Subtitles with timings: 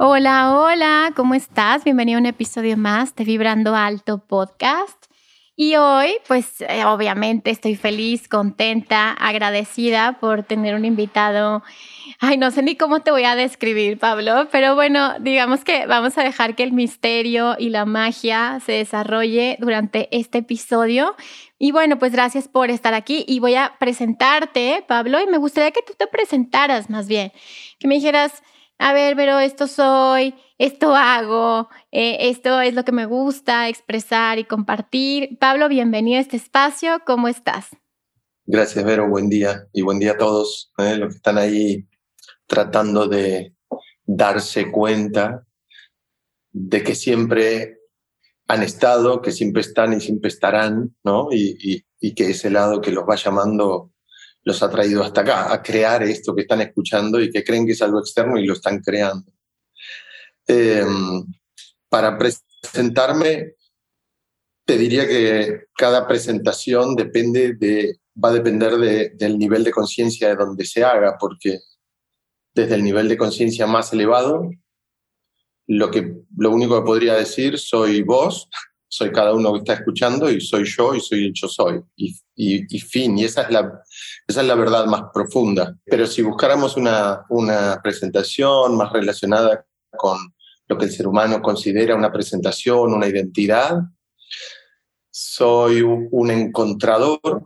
[0.00, 1.82] Hola, hola, ¿cómo estás?
[1.82, 5.06] Bienvenido a un episodio más de Vibrando Alto Podcast.
[5.56, 11.64] Y hoy, pues eh, obviamente estoy feliz, contenta, agradecida por tener un invitado.
[12.20, 16.16] Ay, no sé ni cómo te voy a describir, Pablo, pero bueno, digamos que vamos
[16.16, 21.16] a dejar que el misterio y la magia se desarrolle durante este episodio.
[21.58, 25.72] Y bueno, pues gracias por estar aquí y voy a presentarte, Pablo, y me gustaría
[25.72, 27.32] que tú te presentaras más bien,
[27.80, 28.44] que me dijeras,
[28.78, 34.38] a ver, pero esto soy, esto hago, eh, esto es lo que me gusta expresar
[34.38, 35.36] y compartir.
[35.38, 37.68] Pablo, bienvenido a este espacio, ¿cómo estás?
[38.46, 41.86] Gracias, Vero, buen día y buen día a todos eh, los que están ahí
[42.46, 43.54] tratando de
[44.04, 45.44] darse cuenta
[46.52, 47.78] de que siempre
[48.46, 51.28] han estado, que siempre están y siempre estarán, ¿no?
[51.30, 53.92] Y, y que ese lado que los va llamando
[54.48, 57.72] los ha traído hasta acá, a crear esto que están escuchando y que creen que
[57.72, 59.30] es algo externo y lo están creando.
[60.46, 61.22] Em,
[61.90, 63.56] para presentarme,
[64.64, 68.72] te diría que cada presentación depende de, va a depender
[69.12, 71.58] del nivel de conciencia de donde se haga, porque
[72.54, 74.48] desde el nivel de conciencia más elevado,
[75.66, 78.48] lo, que, lo único que podría decir soy vos,
[78.88, 81.80] soy cada uno que está escuchando y soy yo y soy el yo soy.
[81.96, 83.82] Y, y, fin, y esa es, la,
[84.26, 85.76] esa es la verdad más profunda.
[85.84, 89.66] Pero si buscáramos una, una presentación más relacionada
[89.96, 90.18] con
[90.66, 93.78] lo que el ser humano considera una presentación, una identidad,
[95.10, 97.44] soy un encontrador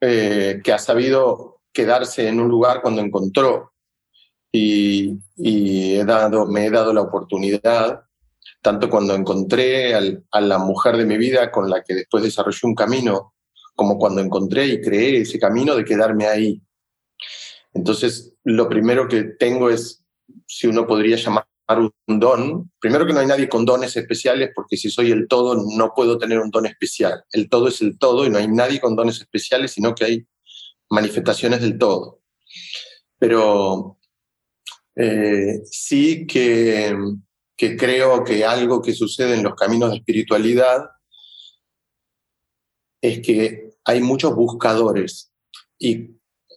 [0.00, 3.72] eh, que ha sabido quedarse en un lugar cuando encontró
[4.52, 8.02] y, y he dado, me he dado la oportunidad
[8.62, 12.74] tanto cuando encontré a la mujer de mi vida con la que después desarrollé un
[12.74, 13.34] camino,
[13.74, 16.62] como cuando encontré y creé ese camino de quedarme ahí.
[17.74, 20.04] Entonces, lo primero que tengo es,
[20.46, 21.46] si uno podría llamar
[22.06, 25.56] un don, primero que no hay nadie con dones especiales, porque si soy el todo,
[25.76, 27.24] no puedo tener un don especial.
[27.32, 30.26] El todo es el todo y no hay nadie con dones especiales, sino que hay
[30.90, 32.20] manifestaciones del todo.
[33.18, 33.98] Pero
[34.94, 36.94] eh, sí que
[37.62, 40.80] que creo que algo que sucede en los caminos de espiritualidad
[43.00, 45.32] es que hay muchos buscadores
[45.78, 46.08] y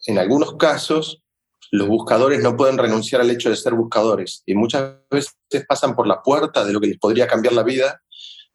[0.07, 1.21] en algunos casos
[1.69, 5.35] los buscadores no pueden renunciar al hecho de ser buscadores y muchas veces
[5.67, 8.01] pasan por la puerta de lo que les podría cambiar la vida,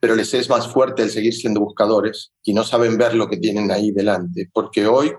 [0.01, 3.37] pero les es más fuerte el seguir siendo buscadores y no saben ver lo que
[3.37, 5.13] tienen ahí delante, porque hoy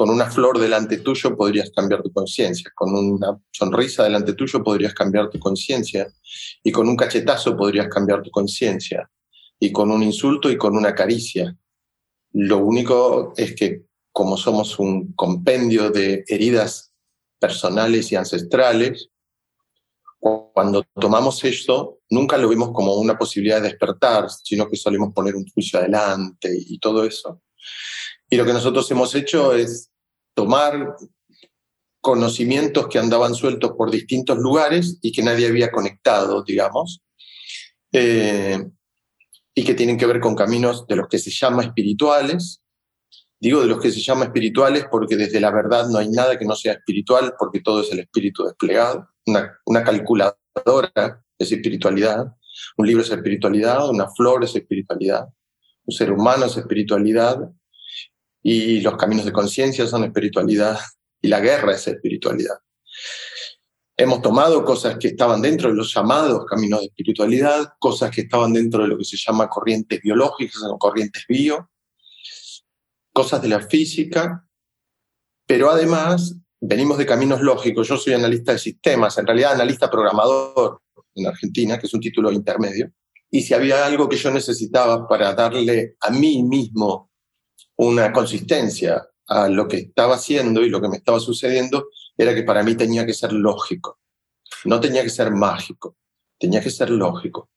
[0.00, 4.94] con una flor delante tuyo podrías cambiar tu conciencia, con una sonrisa delante tuyo podrías
[4.94, 6.10] cambiar tu conciencia
[6.62, 9.10] y con un cachetazo podrías cambiar tu conciencia
[9.58, 11.54] y con un insulto y con una caricia.
[12.32, 16.94] Lo único es que como somos un compendio de heridas
[17.38, 19.10] personales y ancestrales,
[20.18, 25.36] cuando tomamos esto, nunca lo vemos como una posibilidad de despertar, sino que solemos poner
[25.36, 27.42] un juicio adelante y todo eso.
[28.30, 29.90] Y lo que nosotros hemos hecho es
[30.34, 30.96] tomar
[32.00, 37.02] conocimientos que andaban sueltos por distintos lugares y que nadie había conectado, digamos,
[37.92, 38.58] eh,
[39.54, 42.62] y que tienen que ver con caminos de los que se llama espirituales.
[43.40, 46.44] Digo de los que se llama espirituales porque desde la verdad no hay nada que
[46.44, 49.08] no sea espiritual porque todo es el espíritu desplegado.
[49.26, 52.26] Una, una calculadora es espiritualidad,
[52.76, 55.26] un libro es espiritualidad, una flor es espiritualidad,
[55.84, 57.50] un ser humano es espiritualidad,
[58.42, 60.78] y los caminos de conciencia son espiritualidad
[61.20, 62.56] y la guerra es espiritualidad.
[63.96, 68.52] Hemos tomado cosas que estaban dentro de los llamados caminos de espiritualidad, cosas que estaban
[68.52, 71.70] dentro de lo que se llama corrientes biológicas o corrientes bio,
[73.12, 74.46] cosas de la física,
[75.46, 77.88] pero además venimos de caminos lógicos.
[77.88, 80.80] Yo soy analista de sistemas, en realidad analista programador
[81.14, 82.90] en Argentina, que es un título intermedio.
[83.32, 87.09] y si había algo que yo necesitaba para darle a mí mismo
[87.80, 92.42] una consistencia a lo que estaba haciendo y lo que me estaba sucediendo, era que
[92.42, 93.98] para mí tenía que ser lógico.
[94.66, 95.96] No tenía que ser mágico,
[96.38, 97.48] tenía que ser lógico.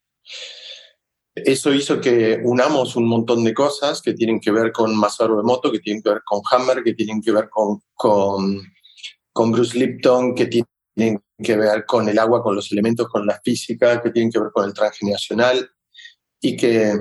[1.35, 5.71] Eso hizo que unamos un montón de cosas que tienen que ver con Masaru Emoto,
[5.71, 8.61] que tienen que ver con Hammer, que tienen que ver con, con,
[9.33, 13.41] con Bruce Lipton, que tienen que ver con el agua, con los elementos, con la
[13.43, 15.69] física, que tienen que ver con el transgeneracional
[16.39, 16.93] y que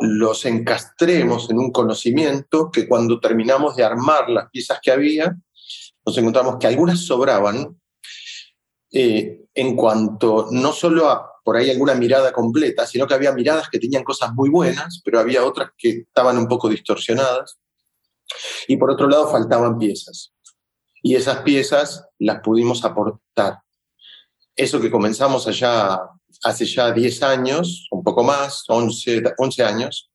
[0.00, 5.36] los encastremos en un conocimiento que cuando terminamos de armar las piezas que había,
[6.04, 7.78] nos encontramos que algunas sobraban
[8.90, 13.68] eh, en cuanto no solo a por ahí alguna mirada completa, sino que había miradas
[13.68, 17.58] que tenían cosas muy buenas, pero había otras que estaban un poco distorsionadas.
[18.68, 20.32] Y por otro lado faltaban piezas.
[21.02, 23.58] Y esas piezas las pudimos aportar.
[24.54, 26.00] Eso que comenzamos allá
[26.42, 30.10] hace ya 10 años, un poco más, 11, 11 años,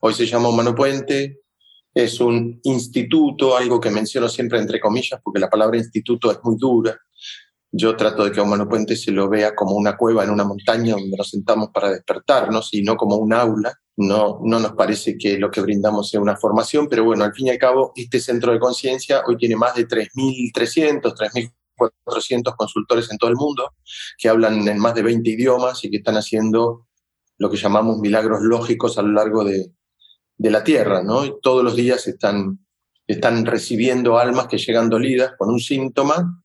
[0.00, 1.40] hoy se llama Humano Puente,
[1.94, 6.56] es un instituto, algo que menciono siempre entre comillas, porque la palabra instituto es muy
[6.56, 6.96] dura.
[7.70, 10.94] Yo trato de que Humano Puente se lo vea como una cueva en una montaña
[10.94, 13.74] donde nos sentamos para despertarnos y no como un aula.
[13.96, 17.48] No, no nos parece que lo que brindamos sea una formación, pero bueno, al fin
[17.48, 21.14] y al cabo, este centro de conciencia hoy tiene más de 3.300,
[21.78, 23.74] 3.400 consultores en todo el mundo
[24.16, 26.86] que hablan en más de 20 idiomas y que están haciendo
[27.38, 29.72] lo que llamamos milagros lógicos a lo largo de,
[30.36, 31.24] de la tierra, ¿no?
[31.24, 32.58] Y todos los días están,
[33.06, 36.42] están recibiendo almas que llegan dolidas con un síntoma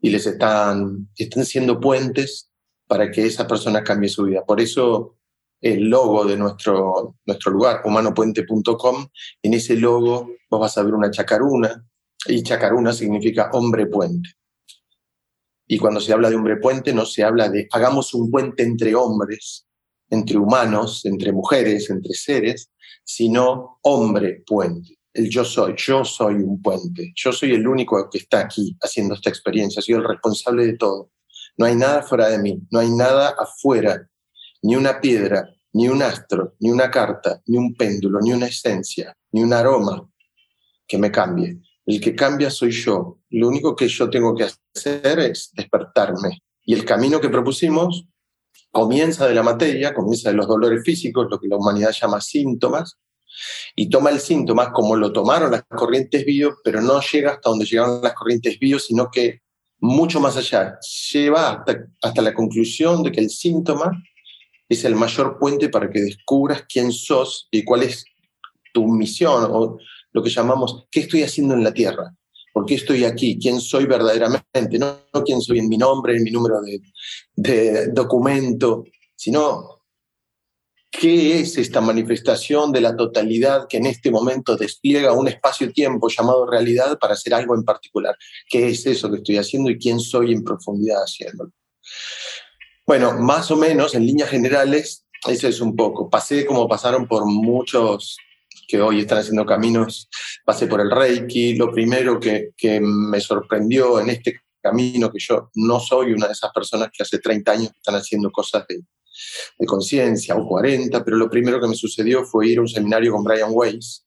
[0.00, 2.50] y les están, están siendo puentes
[2.86, 4.44] para que esa persona cambie su vida.
[4.44, 5.16] Por eso
[5.60, 9.06] el logo de nuestro, nuestro lugar, humanopuente.com,
[9.42, 11.84] en ese logo vos vas a ver una chacaruna,
[12.28, 14.30] y chacaruna significa hombre puente.
[15.66, 18.94] Y cuando se habla de hombre puente, no se habla de hagamos un puente entre
[18.94, 19.66] hombres,
[20.10, 22.70] entre humanos, entre mujeres, entre seres,
[23.04, 24.98] sino hombre puente.
[25.12, 29.14] El yo soy, yo soy un puente, yo soy el único que está aquí haciendo
[29.14, 31.10] esta experiencia, soy el responsable de todo.
[31.56, 34.08] No hay nada fuera de mí, no hay nada afuera,
[34.62, 39.16] ni una piedra, ni un astro, ni una carta, ni un péndulo, ni una esencia,
[39.32, 40.06] ni un aroma
[40.86, 41.60] que me cambie.
[41.86, 43.20] El que cambia soy yo.
[43.30, 46.42] Lo único que yo tengo que hacer es despertarme.
[46.64, 48.06] Y el camino que propusimos
[48.72, 52.98] comienza de la materia, comienza de los dolores físicos, lo que la humanidad llama síntomas,
[53.74, 57.64] y toma el síntoma como lo tomaron las corrientes bio, pero no llega hasta donde
[57.64, 59.42] llegaron las corrientes bio, sino que
[59.78, 60.78] mucho más allá,
[61.12, 63.92] lleva hasta, hasta la conclusión de que el síntoma
[64.68, 68.04] es el mayor puente para que descubras quién sos y cuál es
[68.72, 69.78] tu misión
[70.16, 72.10] lo que llamamos qué estoy haciendo en la Tierra,
[72.54, 76.22] por qué estoy aquí, quién soy verdaderamente, no, no quién soy en mi nombre, en
[76.22, 76.56] mi número
[77.34, 78.84] de, documento,
[79.14, 79.74] sino
[80.90, 86.46] ¿Qué es esta manifestación de la totalidad que en este momento despliega un espacio-tiempo llamado
[86.46, 88.16] realidad para hacer algo en particular?
[88.48, 91.50] ¿Qué es eso que estoy haciendo y quién soy en profundidad haciéndolo?
[92.86, 96.08] Bueno, más o menos en líneas generales, eso es un poco.
[96.08, 98.16] Pasé como pasaron por muchos
[98.66, 100.08] que hoy están haciendo caminos,
[100.44, 101.54] pasé por el Reiki.
[101.54, 106.32] Lo primero que, que me sorprendió en este camino, que yo no soy una de
[106.32, 108.80] esas personas que hace 30 años están haciendo cosas de
[109.58, 113.12] de conciencia o 40, pero lo primero que me sucedió fue ir a un seminario
[113.12, 114.06] con Brian Weiss,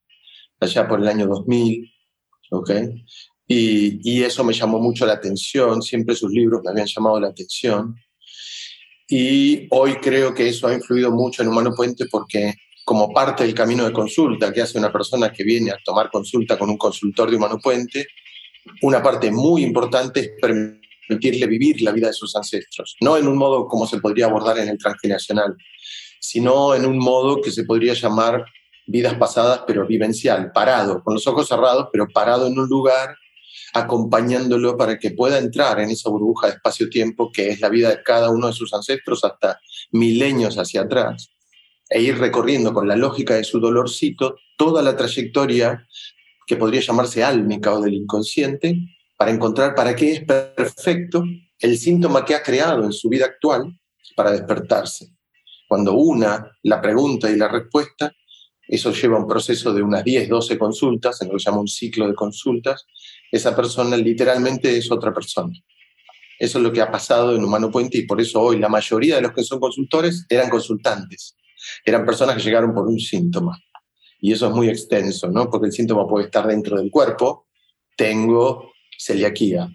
[0.59, 1.91] allá por el año 2000,
[2.51, 2.71] ¿ok?
[3.47, 7.29] Y, y eso me llamó mucho la atención, siempre sus libros me habían llamado la
[7.29, 7.95] atención.
[9.07, 12.53] Y hoy creo que eso ha influido mucho en Humano Puente porque
[12.89, 16.57] como parte del camino de consulta que hace una persona que viene a tomar consulta
[16.57, 18.07] con un consultor de Humano Puente,
[18.81, 23.37] una parte muy importante es permitirle vivir la vida de sus ancestros, no en un
[23.37, 25.55] modo como se podría abordar en el transgeneracional,
[26.19, 28.43] sino en un modo que se podría llamar
[28.87, 33.15] vidas pasadas, pero vivencial, parado, con los ojos cerrados, pero parado en un lugar,
[33.75, 38.01] acompañándolo para que pueda entrar en esa burbuja de espacio-tiempo que es la vida de
[38.01, 39.59] cada uno de sus ancestros hasta
[39.91, 41.29] milenios hacia atrás,
[41.89, 45.87] e ir recorriendo con la lógica de su dolorcito toda la trayectoria
[46.45, 48.77] que podría llamarse álmica o del inconsciente,
[49.17, 51.23] para encontrar para qué es perfecto
[51.59, 53.77] el síntoma que ha creado en su vida actual
[54.15, 55.09] para despertarse.
[55.67, 58.13] Cuando una la pregunta y la respuesta,
[58.67, 61.67] eso lleva un proceso de unas 10, 12 consultas, en lo que se llama un
[61.67, 62.85] ciclo de consultas,
[63.31, 65.53] esa persona literalmente es otra persona.
[66.39, 69.15] Eso es lo que ha pasado en Humano Puente y por eso hoy la mayoría
[69.15, 71.35] de los que son consultores eran consultantes,
[71.85, 73.57] eran personas que llegaron por un síntoma.
[74.21, 75.49] Y eso es muy extenso, ¿no?
[75.49, 77.47] Porque el síntoma puede estar dentro del cuerpo.
[77.95, 79.69] Tengo celiaquía,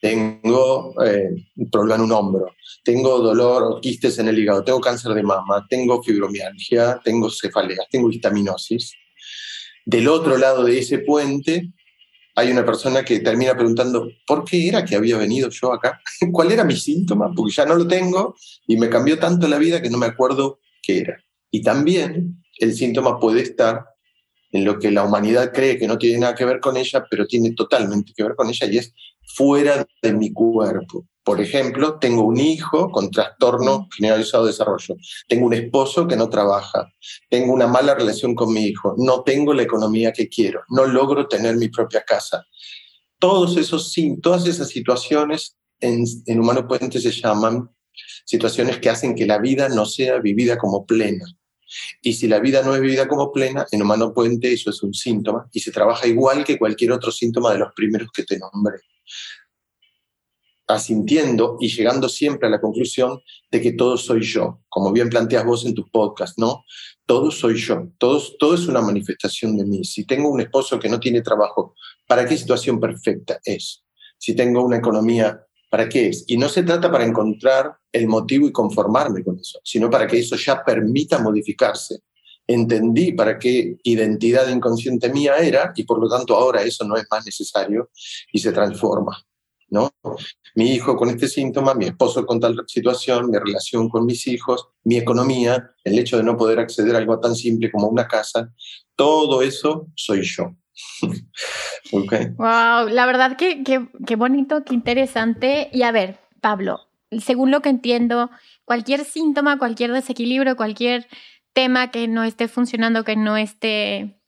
[0.00, 1.30] tengo eh,
[1.70, 2.54] problema en un hombro,
[2.84, 7.86] tengo dolor o quistes en el hígado, tengo cáncer de mama, tengo fibromialgia, tengo cefaleas,
[7.90, 8.94] tengo histaminosis.
[9.86, 11.72] Del otro lado de ese puente
[12.36, 16.00] hay una persona que termina preguntando, ¿por qué era que había venido yo acá?
[16.32, 17.32] ¿Cuál era mi síntoma?
[17.34, 18.34] Porque ya no lo tengo
[18.66, 21.24] y me cambió tanto la vida que no me acuerdo qué era.
[21.50, 23.84] Y también el síntoma puede estar
[24.52, 27.26] en lo que la humanidad cree que no tiene nada que ver con ella, pero
[27.26, 28.94] tiene totalmente que ver con ella y es
[29.36, 31.06] fuera de mi cuerpo.
[31.24, 34.94] Por ejemplo, tengo un hijo con trastorno generalizado de desarrollo,
[35.26, 36.86] tengo un esposo que no trabaja,
[37.30, 41.26] tengo una mala relación con mi hijo, no tengo la economía que quiero, no logro
[41.26, 42.44] tener mi propia casa.
[43.18, 47.70] Todos esos, todas esas situaciones en, en Humano Puente se llaman
[48.24, 51.24] situaciones que hacen que la vida no sea vivida como plena.
[52.02, 54.94] Y si la vida no es vivida como plena, en Humano Puente eso es un
[54.94, 58.78] síntoma y se trabaja igual que cualquier otro síntoma de los primeros que te nombré
[60.66, 65.44] asintiendo y llegando siempre a la conclusión de que todo soy yo, como bien planteas
[65.44, 66.64] vos en tus podcasts, ¿no?
[67.06, 69.84] Todo soy yo, todo, todo es una manifestación de mí.
[69.84, 71.74] Si tengo un esposo que no tiene trabajo,
[72.06, 73.84] ¿para qué situación perfecta es?
[74.18, 76.24] Si tengo una economía, ¿para qué es?
[76.28, 80.18] Y no se trata para encontrar el motivo y conformarme con eso, sino para que
[80.18, 82.00] eso ya permita modificarse.
[82.46, 87.04] Entendí para qué identidad inconsciente mía era y por lo tanto ahora eso no es
[87.08, 87.90] más necesario
[88.32, 89.16] y se transforma.
[89.70, 89.94] ¿no?
[90.56, 94.68] Mi hijo con este síntoma, mi esposo con tal situación, mi relación con mis hijos,
[94.82, 98.52] mi economía, el hecho de no poder acceder a algo tan simple como una casa,
[98.96, 100.56] todo eso soy yo.
[101.92, 102.26] okay.
[102.36, 105.70] Wow, la verdad que, qué bonito, qué interesante.
[105.72, 106.88] Y a ver, Pablo,
[107.20, 108.30] según lo que entiendo,
[108.64, 111.06] cualquier síntoma, cualquier desequilibrio, cualquier
[111.52, 114.20] tema que no esté funcionando, que no esté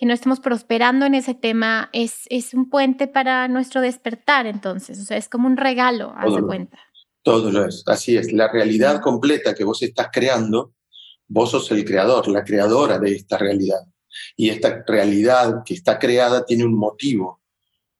[0.00, 4.98] que no estemos prosperando en ese tema es, es un puente para nuestro despertar, entonces,
[4.98, 6.78] o sea, es como un regalo, haz de cuenta.
[7.22, 8.32] Todo lo es, así es.
[8.32, 10.72] La realidad completa que vos estás creando,
[11.28, 13.80] vos sos el creador, la creadora de esta realidad.
[14.36, 17.39] Y esta realidad que está creada tiene un motivo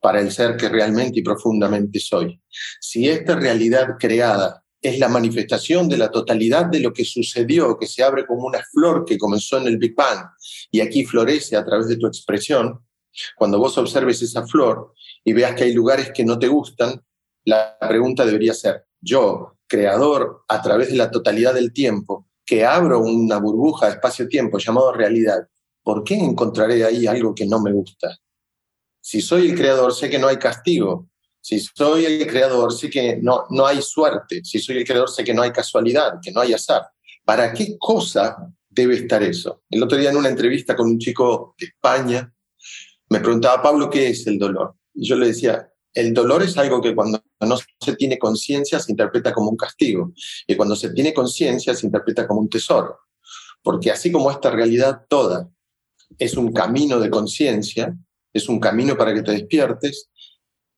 [0.01, 2.41] para el ser que realmente y profundamente soy.
[2.79, 7.85] Si esta realidad creada es la manifestación de la totalidad de lo que sucedió, que
[7.85, 10.25] se abre como una flor que comenzó en el Big Bang
[10.71, 12.83] y aquí florece a través de tu expresión.
[13.35, 14.93] Cuando vos observes esa flor
[15.23, 16.99] y veas que hay lugares que no te gustan,
[17.45, 22.99] la pregunta debería ser, yo, creador a través de la totalidad del tiempo, que abro
[22.99, 25.47] una burbuja de espacio-tiempo llamado realidad,
[25.83, 28.17] ¿por qué encontraré ahí algo que no me gusta?
[29.01, 31.09] Si soy el creador, sé que no hay castigo,
[31.41, 34.41] si soy el creador, sé que no, no hay suerte.
[34.43, 36.83] Si soy el creador, sé que no hay casualidad, que no hay azar.
[37.25, 38.37] ¿Para qué cosa
[38.69, 39.63] debe estar eso?
[39.69, 42.31] El otro día en una entrevista con un chico de España,
[43.09, 44.75] me preguntaba, Pablo, ¿qué es el dolor?
[44.93, 48.91] Y yo le decía, el dolor es algo que cuando no se tiene conciencia se
[48.91, 50.13] interpreta como un castigo
[50.47, 52.99] y cuando se tiene conciencia se interpreta como un tesoro.
[53.63, 55.49] Porque así como esta realidad toda
[56.17, 57.97] es un camino de conciencia,
[58.33, 60.09] es un camino para que te despiertes,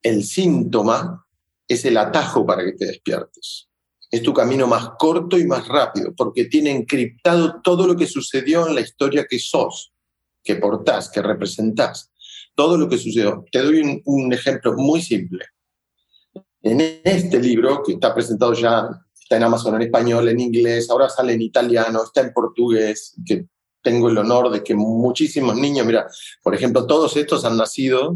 [0.02, 1.26] el síntoma
[1.68, 3.70] es el atajo para que te despiertes.
[4.12, 8.68] Es tu camino más corto y más rápido, porque tiene encriptado todo lo que sucedió
[8.68, 9.92] en la historia que sos,
[10.44, 12.12] que portás, que representás.
[12.56, 13.44] Todo lo que sucedió.
[13.52, 15.46] Te doy un, ejemplo muy simple.
[16.62, 18.88] En este libro, que está presentado ya,
[19.20, 23.16] está en Amazon en español, en inglés, ahora sale en italiano, está en portugués,
[23.84, 26.08] tengo el honor de que muchísimos niños, mira,
[26.42, 28.16] por ejemplo, todos estos han nacido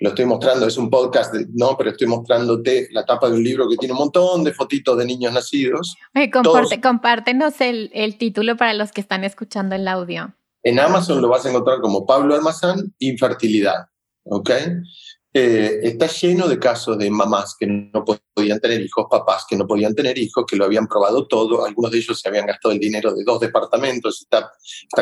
[0.00, 3.68] lo estoy mostrando, es un podcast, no, pero estoy mostrándote la tapa de un libro
[3.68, 5.96] que tiene un montón de fotitos de niños nacidos.
[6.32, 10.34] comparte, compártenos el, el, título para los que están escuchando el audio.
[10.62, 13.86] En Amazon lo vas a encontrar como Pablo Almazán, Infertilidad.
[14.24, 14.50] ¿Ok?
[15.36, 19.66] Eh, está lleno de casos de mamás que no podían tener hijos, papás que no
[19.66, 22.78] podían tener hijos, que lo habían probado todo, algunos de ellos se habían gastado el
[22.78, 24.52] dinero de dos departamentos, está,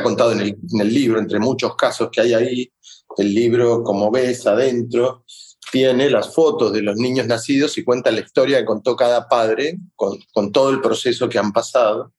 [0.02, 2.72] contado en el, libro, entre muchos casos que hay ahí,
[3.18, 5.26] el libro, como ves adentro,
[5.70, 9.76] tiene las fotos de los niños nacidos y cuenta la historia que contó cada padre
[9.94, 12.14] con todo el proceso que han pasado.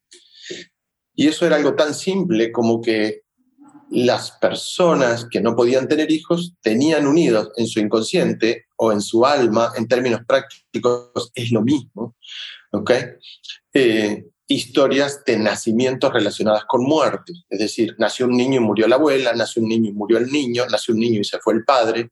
[1.16, 3.23] Y eso era algo tan simple como que
[3.94, 9.26] las personas que no podían tener hijos tenían unidos en su inconsciente o en su
[9.26, 12.16] alma, en términos prácticos, es lo mismo,
[12.72, 12.92] ¿ok?
[13.72, 17.34] Eh, historias de nacimientos relacionadas con muerte.
[17.50, 20.32] Es decir, nació un niño y murió la abuela, nació un niño y murió el
[20.32, 22.10] niño, nació un niño y se fue el padre,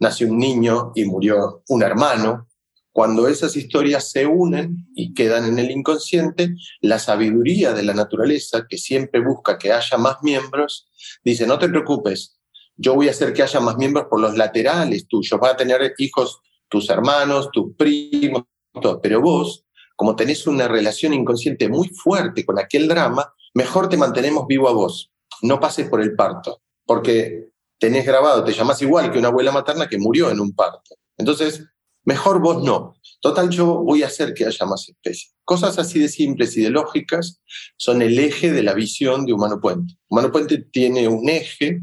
[0.00, 2.48] nació un niño y murió un hermano.
[2.92, 8.66] Cuando esas historias se unen y quedan en el inconsciente, la sabiduría de la naturaleza,
[8.68, 10.88] que siempre busca que haya más miembros,
[11.24, 12.38] dice, no te preocupes,
[12.76, 15.94] yo voy a hacer que haya más miembros por los laterales tuyos, vas a tener
[15.98, 18.44] hijos tus hermanos, tus primos,
[18.80, 19.00] todo.
[19.00, 19.64] Pero vos,
[19.96, 24.72] como tenés una relación inconsciente muy fuerte con aquel drama, mejor te mantenemos vivo a
[24.72, 25.12] vos.
[25.42, 29.88] No pases por el parto, porque tenés grabado, te llamas igual que una abuela materna
[29.88, 30.96] que murió en un parto.
[31.18, 31.64] Entonces,
[32.04, 32.94] mejor vos no.
[33.20, 35.34] Total, yo voy a hacer que haya más especies.
[35.44, 37.40] Cosas así de simples y de lógicas
[37.76, 39.94] son el eje de la visión de Humano Puente.
[40.08, 41.82] Humano Puente tiene un eje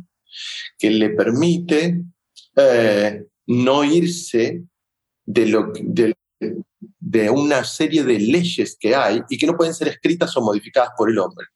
[0.77, 2.03] que le permite
[2.55, 4.63] eh, no irse
[5.25, 6.15] de,
[6.99, 10.91] de una serie de leyes que hay y que no pueden ser escritas o modificadas
[10.97, 11.47] por el hombre.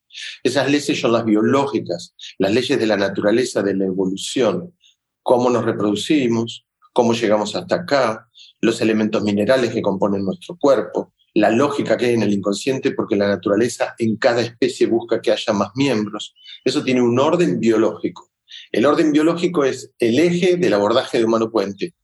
[0.44, 4.74] Esas leyes son las biológicas, las leyes de la naturaleza, de la evolución,
[5.22, 8.30] cómo nos reproducimos, cómo llegamos hasta acá,
[8.64, 13.18] los elementos minerales que componen nuestro cuerpo, la lógica que hay en el inconsciente, porque
[13.18, 16.34] la naturaleza en cada especie busca que haya más miembros.
[16.64, 18.32] Eso tiene un orden biológico.
[18.72, 21.96] El orden biológico es el eje del abordaje de humano puente.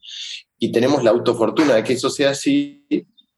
[0.58, 2.86] Y tenemos la autofortuna de que eso sea así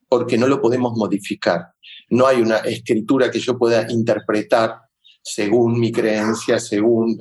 [0.10, 1.74] porque no lo podemos modificar.
[2.10, 4.80] No hay una escritura que yo pueda interpretar
[5.22, 7.20] según mi creencia, según...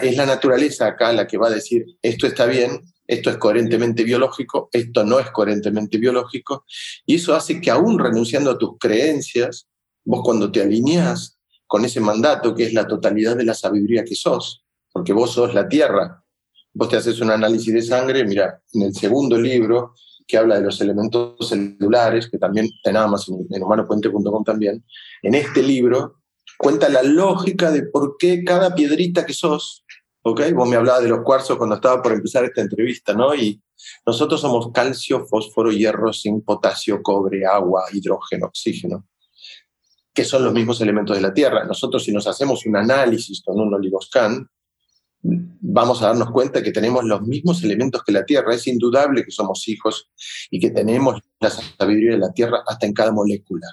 [0.00, 4.04] Es la naturaleza acá la que va a decir, esto está bien, esto es coherentemente
[4.04, 6.64] biológico, esto no es coherentemente biológico,
[7.06, 9.66] y eso hace que aún renunciando a tus creencias,
[10.04, 14.14] vos cuando te alineás con ese mandato que es la totalidad de la sabiduría que
[14.14, 14.62] sos,
[14.92, 16.22] porque vos sos la tierra,
[16.74, 19.94] vos te haces un análisis de sangre, mira, en el segundo libro
[20.26, 24.84] que habla de los elementos celulares, que también tenemos en, en humanopuente.com también,
[25.22, 26.18] en este libro
[26.58, 29.84] cuenta la lógica de por qué cada piedrita que sos
[30.34, 33.34] Vos me hablabas de los cuarzos cuando estaba por empezar esta entrevista, ¿no?
[33.34, 33.60] Y
[34.06, 39.06] nosotros somos calcio, fósforo, hierro, zinc, potasio, cobre, agua, hidrógeno, oxígeno,
[40.12, 41.64] que son los mismos elementos de la Tierra.
[41.64, 44.48] Nosotros si nos hacemos un análisis con un oligoscan,
[45.22, 48.54] vamos a darnos cuenta que tenemos los mismos elementos que la Tierra.
[48.54, 50.10] Es indudable que somos hijos
[50.50, 53.68] y que tenemos la sabiduría de la Tierra hasta en cada molécula.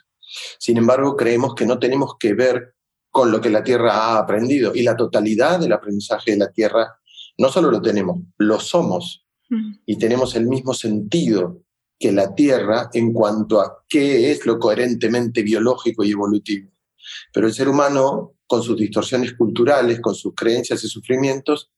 [0.60, 2.75] Sin embargo, creemos que no tenemos que ver
[3.16, 4.74] con lo que la Tierra ha aprendido.
[4.76, 7.00] Y la totalidad del aprendizaje de la Tierra
[7.38, 9.26] no solo lo tenemos, lo somos.
[9.50, 9.72] Mm.
[9.86, 11.62] Y tenemos el mismo sentido
[11.98, 16.70] que la Tierra en cuanto a qué es lo coherentemente biológico y evolutivo.
[17.32, 21.72] Pero el ser humano, con sus distorsiones culturales, con sus creencias y sufrimientos,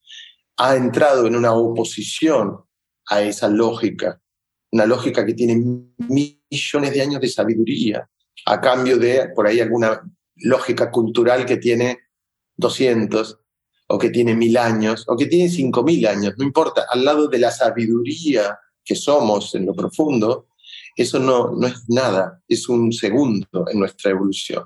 [0.58, 2.62] ha entrado en una oposición
[3.10, 4.20] a esa lógica,
[4.72, 5.56] una lógica que tiene
[6.00, 8.10] millones de años de sabiduría,
[8.48, 10.02] a cambio de por ahí alguna
[10.40, 12.00] lógica cultural que tiene
[12.58, 13.40] 200
[13.88, 17.28] o que tiene mil años o que tiene cinco mil años, no importa, al lado
[17.28, 20.48] de la sabiduría que somos en lo profundo,
[20.96, 24.66] eso no, no es nada, es un segundo en nuestra evolución.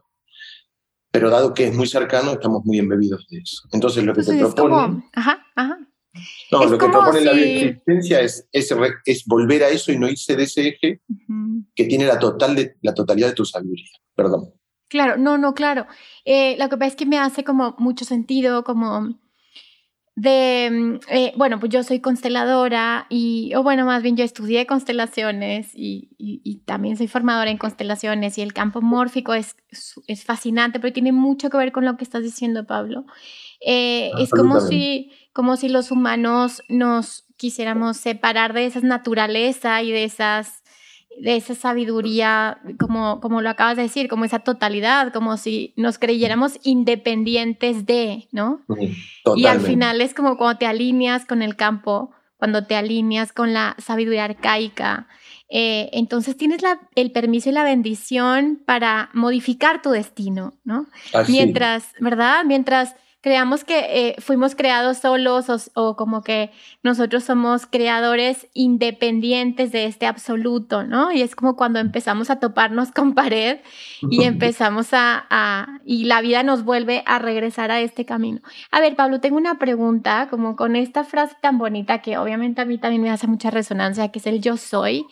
[1.12, 3.68] Pero dado que es muy cercano, estamos muy embebidos de eso.
[3.72, 5.04] Entonces lo que se propone...
[5.14, 5.78] Ajá, ajá.
[6.52, 8.74] No, lo que propone la existencia es, es,
[9.06, 11.02] es, volver a eso y no irse de ese eje
[11.74, 13.90] que tiene la, total de, la totalidad de tu sabiduría.
[14.14, 14.54] Perdón.
[14.92, 15.88] Claro, no, no, claro.
[16.26, 19.08] Eh, lo que pasa es que me hace como mucho sentido, como
[20.18, 24.68] de, mm, eh, bueno, pues yo soy consteladora y, o bueno, más bien yo estudié
[24.68, 29.56] constelaciones y, y, también soy formadora en constelaciones y el campo mórfico es,
[30.08, 33.06] es fascinante, pero tiene mucho que ver con lo que estás diciendo, Pablo.
[33.66, 39.94] Eh, es como si, como si los humanos nos quisiéramos separar de esa naturaleza y
[39.94, 40.61] de esas
[41.20, 46.00] de esa sabiduría, como, como lo acabas de decir, como esa totalidad, como si nos
[46.00, 48.62] creyéramos independientes de, ¿no?
[49.36, 53.54] Y al final es como cuando te alineas con el campo, cuando te alineas con
[53.54, 55.08] la sabiduría arcaica,
[55.54, 60.88] eh, entonces tienes la, el permiso y la bendición para modificar tu destino, ¿no?
[61.28, 62.46] Mientras, ¿verdad?
[62.46, 69.86] Mientras creamos que eh, fuimos creados solos o, como que nosotros somos creadores independientes de
[69.86, 71.12] este absoluto, ¿no?
[71.12, 73.60] Y es como cuando empezamos a toparnos con pared
[74.10, 78.42] y empezamos a, y la vida nos vuelve a regresar a este camino.
[78.72, 82.66] A ver, Pablo, tengo una pregunta, como con esta frase tan bonita que obviamente a
[82.66, 85.06] mí también me hace mucha resonancia, que es el yo soy.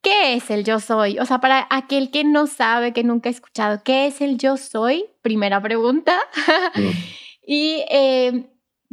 [0.00, 1.18] ¿Qué es el yo soy?
[1.18, 4.56] O sea, para aquel que no sabe, que nunca ha escuchado, ¿qué es el yo
[4.56, 5.06] soy?
[5.22, 6.16] Primera pregunta.
[7.50, 8.44] Y eh,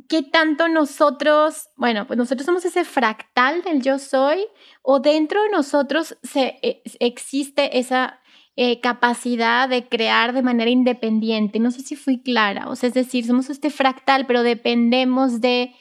[0.07, 4.45] qué tanto nosotros, bueno, pues nosotros somos ese fractal del yo soy
[4.81, 8.21] o dentro de nosotros se, eh, existe esa
[8.55, 11.59] eh, capacidad de crear de manera independiente.
[11.59, 15.75] No sé si fui clara, o sea, es decir, somos este fractal, pero dependemos de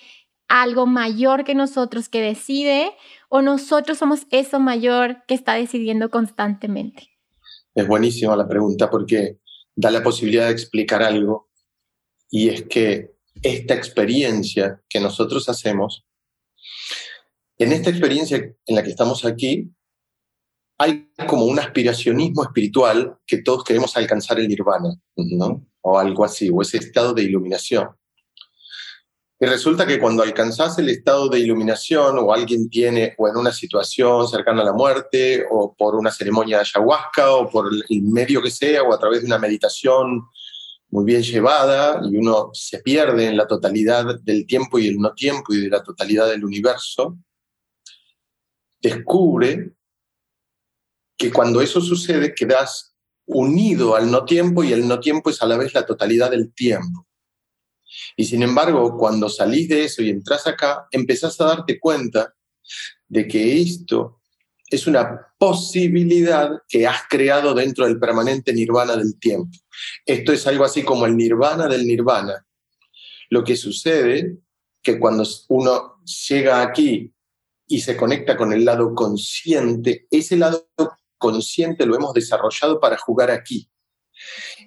[0.48, 2.90] algo mayor que nosotros que decide
[3.28, 7.08] o nosotros somos eso mayor que está decidiendo constantemente.
[7.72, 9.38] Es buenísima la pregunta porque
[9.76, 11.53] da la posibilidad de explicar algo
[12.34, 16.04] y es que esta experiencia que nosotros hacemos
[17.58, 19.70] en esta experiencia en la que estamos aquí,
[20.76, 25.64] hay como un aspiracionismo espiritual que todos queremos alcanzar el nirvana, ¿no?
[25.82, 27.90] O algo así, o ese estado de iluminación.
[29.38, 33.52] Y resulta que cuando alcanzas el estado de iluminación o alguien tiene, o en una
[33.52, 38.42] situación cercana a la muerte, o por una ceremonia de ayahuasca, o por el medio
[38.42, 40.22] que sea, o a través de una meditación
[40.94, 45.12] muy bien llevada, y uno se pierde en la totalidad del tiempo y el no
[45.12, 47.18] tiempo y de la totalidad del universo,
[48.80, 49.74] descubre
[51.18, 52.94] que cuando eso sucede quedas
[53.26, 56.54] unido al no tiempo y el no tiempo es a la vez la totalidad del
[56.54, 57.08] tiempo.
[58.16, 62.36] Y sin embargo, cuando salís de eso y entras acá, empezás a darte cuenta
[63.08, 64.20] de que esto
[64.74, 69.56] es una posibilidad que has creado dentro del permanente nirvana del tiempo.
[70.04, 72.46] Esto es algo así como el nirvana del nirvana.
[73.30, 74.38] Lo que sucede
[74.82, 77.12] que cuando uno llega aquí
[77.66, 80.68] y se conecta con el lado consciente, ese lado
[81.18, 83.70] consciente lo hemos desarrollado para jugar aquí.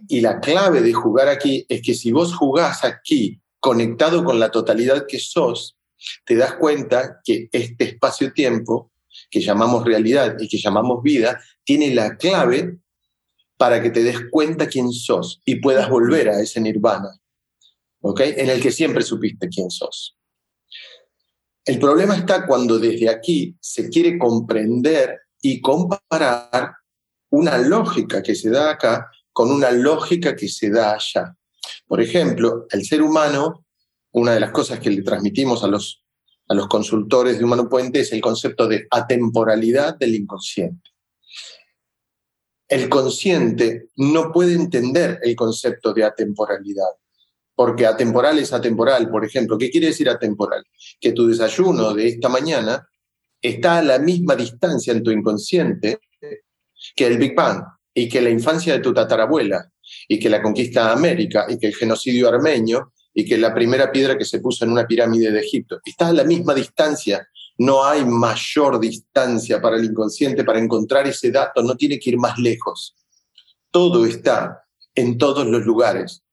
[0.08, 4.52] Y la clave de jugar aquí es que si vos jugás aquí conectado con la
[4.52, 5.78] totalidad que sos,
[6.26, 8.91] te das cuenta que este espacio-tiempo
[9.30, 12.78] que llamamos realidad y que llamamos vida, tiene la clave
[13.58, 17.10] para que te des cuenta quién sos y puedas volver a ese nirvana,
[18.02, 18.22] ¿ok?
[18.22, 20.18] En el que siempre supiste quién sos.
[21.66, 26.76] El problema está cuando desde aquí se quiere comprender y comparar
[27.30, 31.36] una lógica que se da acá con una lógica que se da allá.
[31.86, 33.66] Por ejemplo, el ser humano,
[34.12, 36.04] una de las cosas que le transmitimos a los,
[36.47, 40.91] a los consultores de Humano Puente es el concepto de atemporalidad del inconsciente.
[42.67, 46.89] El consciente no puede entender el concepto de atemporalidad
[47.57, 49.10] porque atemporal es atemporal.
[49.10, 50.63] Por ejemplo, ¿qué quiere decir atemporal?
[51.01, 52.88] Que tu desayuno de esta mañana
[53.41, 55.99] está a la misma distancia en tu inconsciente
[56.95, 57.63] que el Big Bang
[57.95, 59.71] y que la infancia de tu tatarabuela
[60.07, 63.91] y que la conquista de América y que el genocidio armenio y que la primera
[63.91, 65.80] piedra que se puso en una pirámide de Egipto.
[65.84, 67.27] Está a la misma distancia.
[67.58, 71.63] No hay mayor distancia para el inconsciente para encontrar ese dato.
[71.63, 72.95] No tiene que ir más lejos.
[73.71, 74.62] Todo está
[74.93, 76.23] en todos los lugares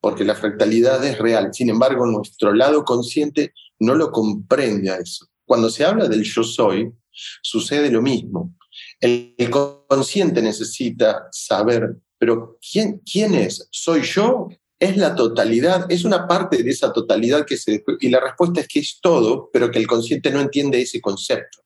[0.00, 1.54] porque la fractalidad es real.
[1.54, 5.28] Sin embargo, nuestro lado consciente no lo comprende a eso.
[5.44, 6.92] Cuando se habla del yo soy,
[7.42, 8.56] sucede lo mismo.
[8.98, 9.36] El,
[9.88, 13.68] consciente necesita saber, pero ¿quién, ¿quién es?
[13.70, 14.48] ¿Soy yo?
[14.84, 15.86] ¿Es la totalidad?
[15.88, 17.82] ¿Es una parte de esa totalidad que se...
[18.00, 21.60] Y la respuesta es que es todo, pero que el consciente no entiende ese concepto.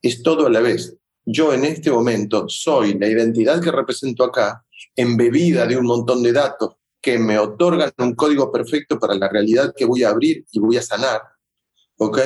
[0.00, 0.96] Es todo a la vez.
[1.24, 4.64] Yo en este momento soy la identidad que represento acá,
[4.94, 9.74] embebida de un montón de datos que me otorgan un código perfecto para la realidad
[9.76, 11.22] que voy a abrir y voy a sanar,
[11.98, 12.20] ¿ok?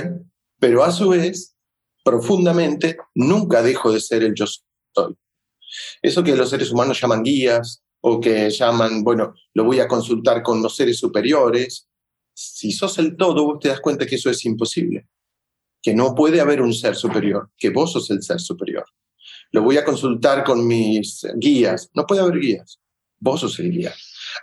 [0.61, 1.57] Pero a su vez,
[2.05, 5.17] profundamente, nunca dejo de ser el yo soy.
[6.03, 10.43] Eso que los seres humanos llaman guías o que llaman, bueno, lo voy a consultar
[10.43, 11.89] con los seres superiores,
[12.33, 15.09] si sos el todo, vos te das cuenta que eso es imposible,
[15.83, 18.85] que no puede haber un ser superior, que vos sos el ser superior.
[19.51, 22.81] Lo voy a consultar con mis guías, no puede haber guías,
[23.19, 23.93] vos sos el guía.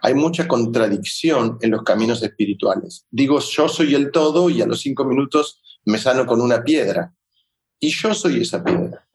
[0.02, 3.06] Hay mucha contradicción en los caminos espirituales.
[3.10, 7.14] Digo, yo soy el todo y a los cinco minutos me sano con una piedra.
[7.80, 9.08] Y yo soy esa piedra.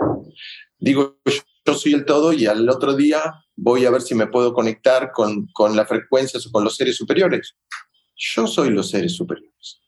[0.78, 1.18] Digo,
[1.66, 5.12] yo soy el todo y al otro día voy a ver si me puedo conectar
[5.12, 7.56] con, con las frecuencias o con los seres superiores.
[8.16, 9.80] Yo soy los seres superiores.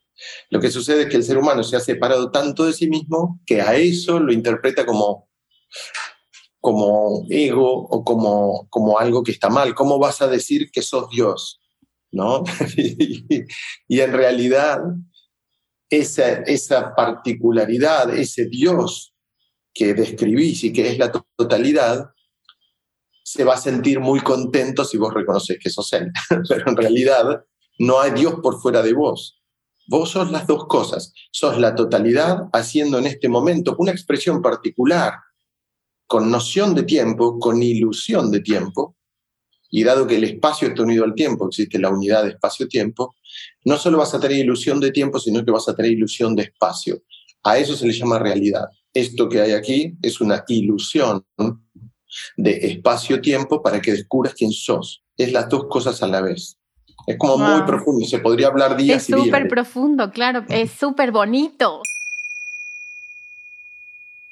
[0.50, 3.40] Lo que sucede es que el ser humano se ha separado tanto de sí mismo
[3.46, 5.28] que a eso lo interpreta como
[6.62, 9.74] como ego o como, como algo que está mal.
[9.74, 11.60] ¿Cómo vas a decir que sos Dios?
[12.12, 12.44] ¿No?
[12.76, 14.80] y, en realidad,
[15.90, 19.12] esa, esa particularidad, ese Dios
[19.74, 22.10] que describís y que es la totalidad,
[23.22, 26.10] se va a sentir muy contento si vos reconoces que sos Él.
[26.48, 27.44] Pero en realidad
[27.78, 29.40] no hay Dios por fuera de vos.
[29.88, 31.12] Vos sos las dos cosas.
[31.30, 35.14] Sos la totalidad haciendo en este momento una expresión particular
[36.06, 38.96] con noción de tiempo, con ilusión de tiempo,
[39.70, 43.16] y dado que el espacio está unido al tiempo, existe la unidad de espacio-tiempo,
[43.64, 46.42] no solo vas a tener ilusión de tiempo, sino que vas a tener ilusión de
[46.42, 47.02] espacio.
[47.42, 48.66] A eso se le llama realidad.
[48.92, 51.24] Esto que hay aquí es una ilusión
[52.36, 55.02] de espacio-tiempo para que descubras quién sos.
[55.16, 56.58] Es las dos cosas a la vez.
[57.06, 59.26] Es como muy profundo, se podría hablar días y días.
[59.26, 61.82] Es súper profundo, claro, es súper bonito.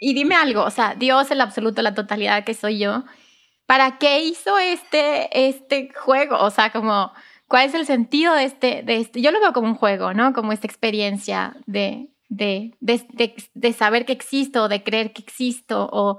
[0.00, 3.04] Y dime algo, o sea, Dios, el absoluto, la totalidad que soy yo,
[3.66, 6.38] ¿para qué hizo este, este juego?
[6.38, 7.12] O sea, como,
[7.48, 9.20] ¿cuál es el sentido de este, de este?
[9.20, 10.32] Yo lo veo como un juego, ¿no?
[10.32, 16.18] Como esta experiencia de, de, de, de saber que existo, de creer que existo, o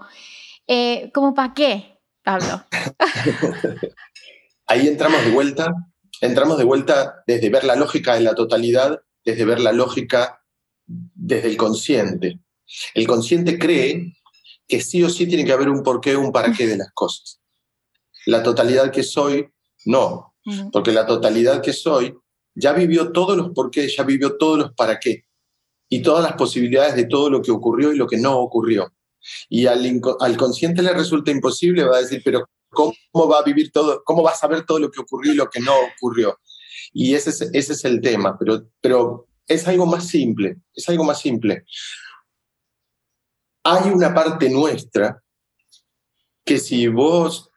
[0.68, 2.64] eh, como para qué, Pablo.
[4.68, 5.72] Ahí entramos de vuelta,
[6.22, 10.44] entramos de vuelta desde ver la lógica de la totalidad, desde ver la lógica
[10.86, 12.40] desde el consciente.
[12.94, 14.14] El consciente cree
[14.68, 17.42] que sí o sí tiene que haber un porqué un para qué de las cosas.
[18.26, 19.50] La totalidad que soy,
[19.86, 20.36] no,
[20.72, 22.16] porque la totalidad que soy
[22.56, 25.26] ya vivió todos los porqués, ya vivió todos los para qué
[25.90, 28.94] y todas las posibilidades de todo lo que ocurrió y lo que no ocurrió.
[29.50, 32.94] Y al, al consciente le resulta imposible, va a decir, pero ¿cómo
[33.28, 34.04] va a vivir todo?
[34.06, 36.40] ¿Cómo va a saber todo lo que ocurrió y lo que no ocurrió?
[36.94, 41.04] Y ese es, ese es el tema, pero, pero es algo más simple, es algo
[41.04, 41.66] más simple
[43.64, 45.22] hay una parte nuestra
[46.46, 47.52] que si vos,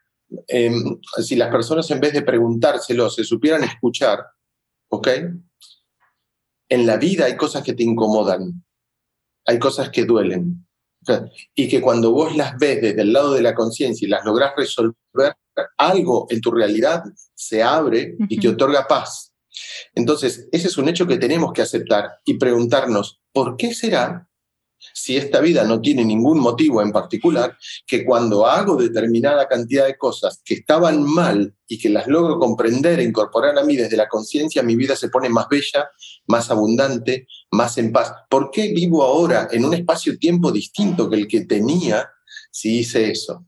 [0.47, 4.27] em, si las personas en vez de preguntárselo se supieran escuchar,
[4.91, 5.09] ¿ok?
[6.69, 8.65] En la vida hay cosas que te incomodan,
[9.47, 10.67] hay cosas que duelen,
[11.55, 14.53] y que cuando vos las ves desde el lado de la conciencia y las lográs
[14.57, 14.95] resolver,
[15.77, 17.03] algo en tu realidad
[17.35, 19.35] se abre y te otorga paz.
[19.95, 24.29] Entonces, ese es un hecho que tenemos que aceptar y preguntarnos, ¿por qué será
[24.93, 29.97] si esta vida no tiene ningún motivo en particular, que cuando hago determinada cantidad de
[29.97, 34.09] cosas que estaban mal y que las logro comprender e incorporar a mí desde la
[34.09, 35.91] conciencia, mi vida se pone más bella,
[36.27, 38.13] más abundante, más en paz.
[38.29, 42.09] ¿Por qué vivo ahora en un espacio-tiempo distinto que el que tenía
[42.51, 43.47] si hice eso?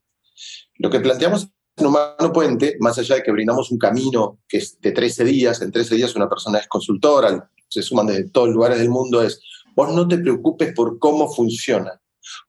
[0.77, 4.81] Lo que planteamos en Humano Puente, más allá de que brindamos un camino que es
[4.81, 8.57] de 13 días, en 13 días una persona es consultora, se suman de todos los
[8.57, 9.41] lugares del mundo, es
[9.75, 12.01] Vos no te preocupes por cómo funciona.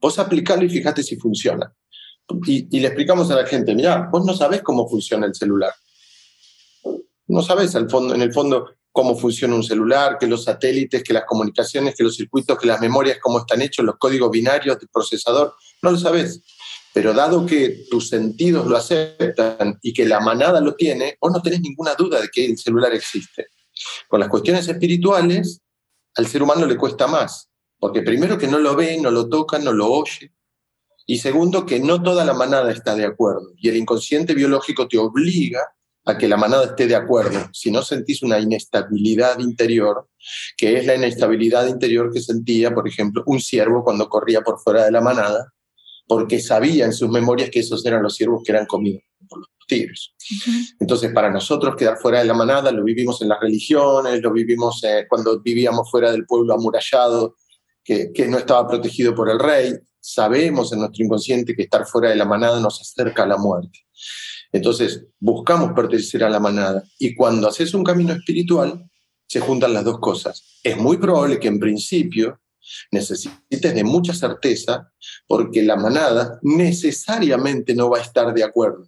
[0.01, 1.73] Vos aplicalo y fíjate si funciona.
[2.45, 5.73] Y, le explicamos a la gente, mira, vos no sabés cómo funciona el celular.
[7.27, 11.13] No sabés al fondo, en el fondo cómo funciona un celular, que los satélites, que
[11.13, 14.89] las comunicaciones, que los circuitos, que las memorias, cómo están hechos, los códigos binarios del
[14.89, 15.53] procesador.
[15.81, 16.41] No lo sabés.
[16.93, 21.41] Pero dado que tus sentidos lo aceptan y que la manada lo tiene, vos no
[21.41, 23.47] tenés ninguna duda de que el celular existe.
[24.07, 25.61] Con las cuestiones espirituales,
[26.15, 27.49] al ser humano le cuesta más,
[27.79, 30.33] porque primero que no lo ve, no lo toca, no lo oye,
[31.05, 34.97] y segundo que no toda la manada está de acuerdo, y el inconsciente biológico te
[34.97, 35.61] obliga
[36.05, 40.07] a que la manada esté de acuerdo, si no sentís una inestabilidad interior,
[40.55, 44.85] que es la inestabilidad interior que sentía, por ejemplo, un ciervo cuando corría por fuera
[44.85, 45.51] de la manada,
[46.07, 49.03] porque sabía en sus memorias que esos eran los ciervos que eran comidos
[49.65, 50.13] por los tigres.
[50.79, 54.83] Entonces, para nosotros quedar fuera de la manada lo vivimos en las religiones, lo vivimos
[54.83, 57.35] eh, cuando vivíamos fuera del pueblo amurallado,
[57.83, 59.73] que, que no estaba protegido por el rey.
[59.99, 63.79] Sabemos en nuestro inconsciente que estar fuera de la manada nos acerca a la muerte.
[64.51, 66.83] Entonces, buscamos pertenecer a la manada.
[66.97, 68.89] Y cuando haces un camino espiritual,
[69.27, 70.59] se juntan las dos cosas.
[70.63, 72.39] Es muy probable que en principio
[72.91, 74.91] necesites de mucha certeza
[75.27, 78.87] porque la manada necesariamente no va a estar de acuerdo.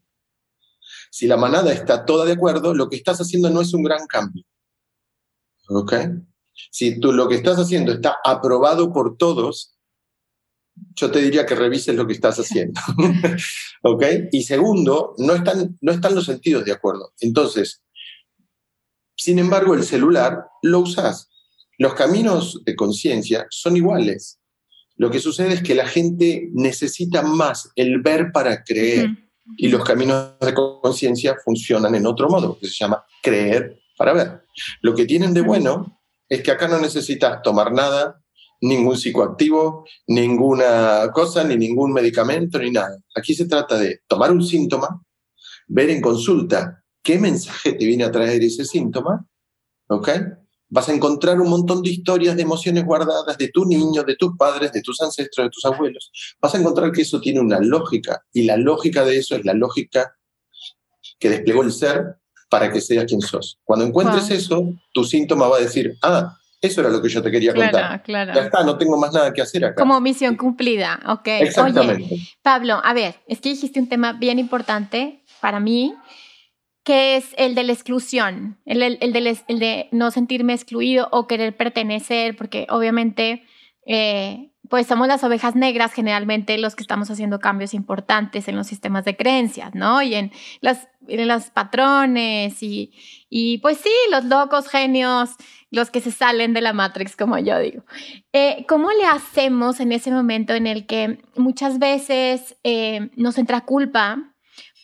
[1.12, 4.06] Si la manada está toda de acuerdo, lo que estás haciendo no es un gran
[4.08, 4.44] cambio.
[5.70, 5.94] ¿Ok?
[6.72, 9.78] Si tú lo que estás haciendo está aprobado por todos,
[10.96, 12.80] yo te diría que revises lo que estás haciendo.
[13.84, 14.04] ¿Ok?
[14.32, 17.14] Y segundo, no están, no están los sentidos de acuerdo.
[17.20, 17.84] Entonces,
[19.16, 21.30] sin embargo, el celular lo usas.
[21.78, 24.40] Los caminos de conciencia son iguales.
[24.96, 29.10] Lo que sucede es que la gente necesita más el ver para creer.
[29.56, 34.44] Y los caminos de conciencia funcionan en otro modo, que se llama creer para ver.
[34.82, 38.22] Lo que tienen de bueno es que acá no necesitas tomar nada,
[38.62, 42.98] ningún psicoactivo, ninguna cosa, ni ningún medicamento, ni nada.
[43.16, 45.02] Aquí se trata de tomar un síntoma,
[45.68, 49.26] ver en consulta qué mensaje te viene a traer ese síntoma,
[49.88, 50.10] ¿ok?
[50.70, 54.36] Vas a encontrar un montón de historias, de emociones guardadas de tu niño, de tus
[54.38, 56.12] padres, de tus ancestros, de tus abuelos.
[56.42, 59.54] Vas a encontrar que eso tiene una lógica y la lógica de eso es la
[59.54, 60.16] lógica
[61.20, 62.18] que desplegó el ser
[62.50, 63.60] para que seas quien sos.
[63.64, 67.30] Cuando encuentres eso, tu síntoma va a decir, ah, Eso era lo que yo te
[67.30, 68.02] quería contar.
[68.02, 68.34] Claro.
[68.34, 69.76] Ya está, no tengo más nada que hacer acá.
[69.76, 71.28] Como misión cumplida, ok.
[71.42, 72.04] Exactamente.
[72.06, 75.94] Oye, Pablo, a ver, es que dijiste un tema bien importante para mí,
[76.88, 81.28] que es el de la exclusión, el, el, de, el de no sentirme excluido o
[81.28, 83.44] querer pertenecer, porque obviamente
[83.86, 88.68] eh, pues somos las ovejas negras generalmente los que estamos haciendo cambios importantes en los
[88.68, 90.02] sistemas de creencias, ¿no?
[90.02, 92.94] Y en, las, en patrones y,
[93.30, 95.32] y pues sí, los locos genios,
[95.70, 97.84] los que se salen de la Matrix, como yo digo.
[98.32, 103.66] Eh, ¿Cómo le hacemos en ese momento en el que muchas veces eh, nos entra
[103.66, 104.37] culpa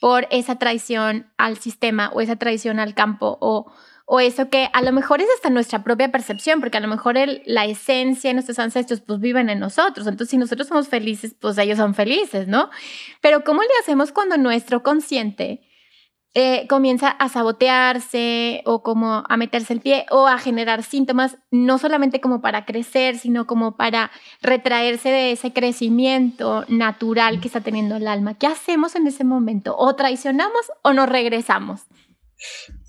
[0.03, 3.71] por esa traición al sistema o esa traición al campo o
[4.05, 7.15] o eso que a lo mejor es hasta nuestra propia percepción, porque a lo mejor
[7.45, 11.57] la esencia de nuestros ancestros pues viven en nosotros, entonces si nosotros somos felices, pues
[11.57, 12.69] ellos son felices, ¿no?
[13.21, 15.61] Pero ¿cómo le hacemos cuando nuestro consciente
[16.35, 21.77] eh, comienza a sabotearse o como a meterse el pie o a generar síntomas, no
[21.77, 24.09] solamente como para crecer, sino como para
[24.41, 28.37] retraerse de ese crecimiento natural que está teniendo el alma?
[28.37, 29.75] ¿Qué hacemos en ese momento?
[29.77, 31.81] ¿O traicionamos o nos regresamos?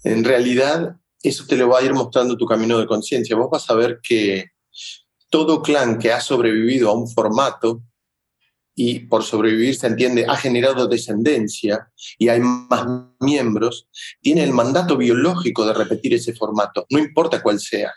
[0.04, 3.36] En realidad, eso te lo va a ir mostrando tu camino de conciencia.
[3.36, 4.52] Vos vas a ver que
[5.28, 7.82] todo clan que ha sobrevivido a un formato,
[8.74, 12.86] y por sobrevivir se entiende, ha generado descendencia y hay más
[13.20, 13.88] miembros,
[14.20, 17.92] tiene el mandato biológico de repetir ese formato, no importa cuál sea.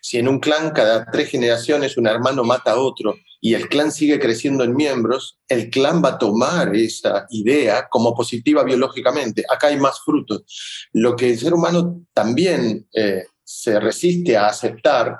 [0.00, 3.90] Si en un clan cada tres generaciones un hermano mata a otro y el clan
[3.90, 9.44] sigue creciendo en miembros, el clan va a tomar esa idea como positiva biológicamente.
[9.50, 10.44] Acá hay más frutos.
[10.92, 15.18] Lo que el ser humano también eh, se resiste a aceptar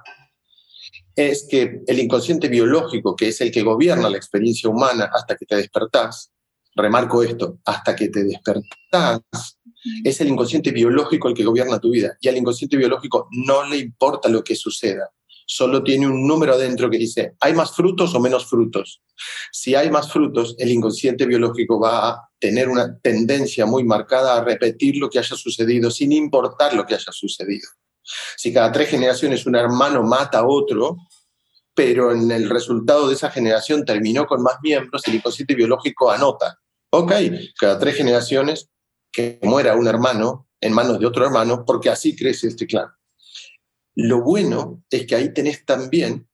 [1.17, 5.47] es que el inconsciente biológico, que es el que gobierna la experiencia humana hasta que
[5.47, 6.31] te despertás,
[6.75, 9.23] remarco esto, hasta que te despertás,
[10.05, 12.17] es el inconsciente biológico el que gobierna tu vida.
[12.21, 15.11] Y al inconsciente biológico no le importa lo que suceda
[15.47, 19.01] solo tiene un número adentro que dice, ¿hay más frutos o menos frutos?
[19.53, 24.45] Si hay más frutos, el inconsciente biológico va a tener una tendencia muy marcada a
[24.45, 27.69] repetir lo que haya sucedido sin importar lo que haya sucedido.
[28.37, 30.97] Si cada tres generaciones un hermano mata a otro,
[31.75, 36.59] pero en el resultado de esa generación terminó con más miembros, el inconsciente biológico anota,
[36.91, 37.13] ok,
[37.59, 38.71] cada tres generaciones
[39.13, 42.89] que muera un hermano en manos de otro hermano, porque así crece este clan.
[43.95, 46.29] Lo bueno es que ahí tenés también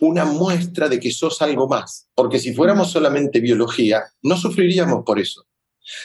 [0.00, 5.18] una muestra de que sos algo más, porque si fuéramos solamente biología, no sufriríamos por
[5.18, 5.46] eso.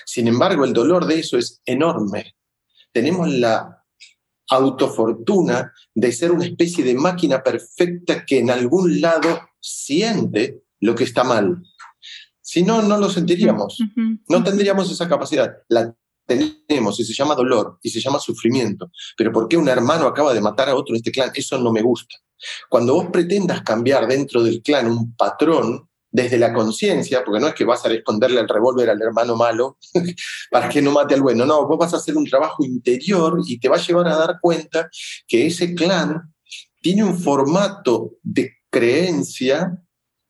[0.05, 2.36] Sin embargo, el dolor de eso es enorme.
[2.91, 3.81] Tenemos la
[4.49, 11.04] autofortuna de ser una especie de máquina perfecta que en algún lado siente lo que
[11.04, 11.62] está mal.
[12.41, 13.77] Si no, no lo sentiríamos.
[14.27, 15.54] No tendríamos esa capacidad.
[15.69, 18.91] La tenemos y se llama dolor y se llama sufrimiento.
[19.17, 21.32] Pero ¿por qué un hermano acaba de matar a otro en este clan?
[21.34, 22.15] Eso no me gusta.
[22.69, 27.54] Cuando vos pretendas cambiar dentro del clan un patrón desde la conciencia, porque no es
[27.54, 29.78] que vas a responderle el revólver al hermano malo
[30.52, 33.60] para que no mate al bueno, no, vos vas a hacer un trabajo interior y
[33.60, 34.89] te va a llevar a dar cuenta
[35.28, 36.34] que ese clan
[36.82, 39.78] tiene un formato de creencia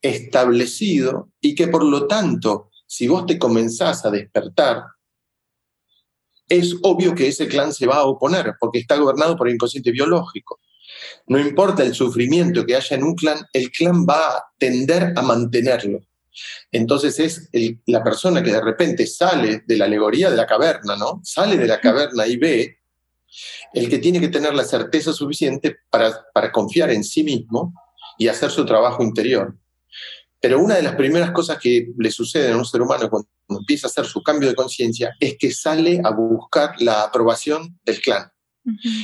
[0.02, 4.84] establecido y que por lo tanto, si vos te comenzás a despertar
[6.52, 9.92] es obvio que ese clan se va a oponer porque está gobernado por el inconsciente
[9.92, 10.60] biológico.
[11.28, 15.22] No importa el sufrimiento que haya en un clan, el clan va a tender a
[15.22, 16.00] mantenerlo.
[16.72, 17.50] Entonces es
[17.86, 21.22] la persona que de repente sale de la alegoría de la caverna, ¿no?
[21.24, 22.78] Sale de la caverna y ve
[23.74, 27.74] el que tiene que tener la certeza suficiente para, para confiar en sí mismo
[28.18, 29.56] y hacer su trabajo interior.
[30.40, 33.88] Pero una de las primeras cosas que le sucede a un ser humano cuando empieza
[33.88, 38.32] a hacer su cambio de conciencia es que sale a buscar la aprobación del clan.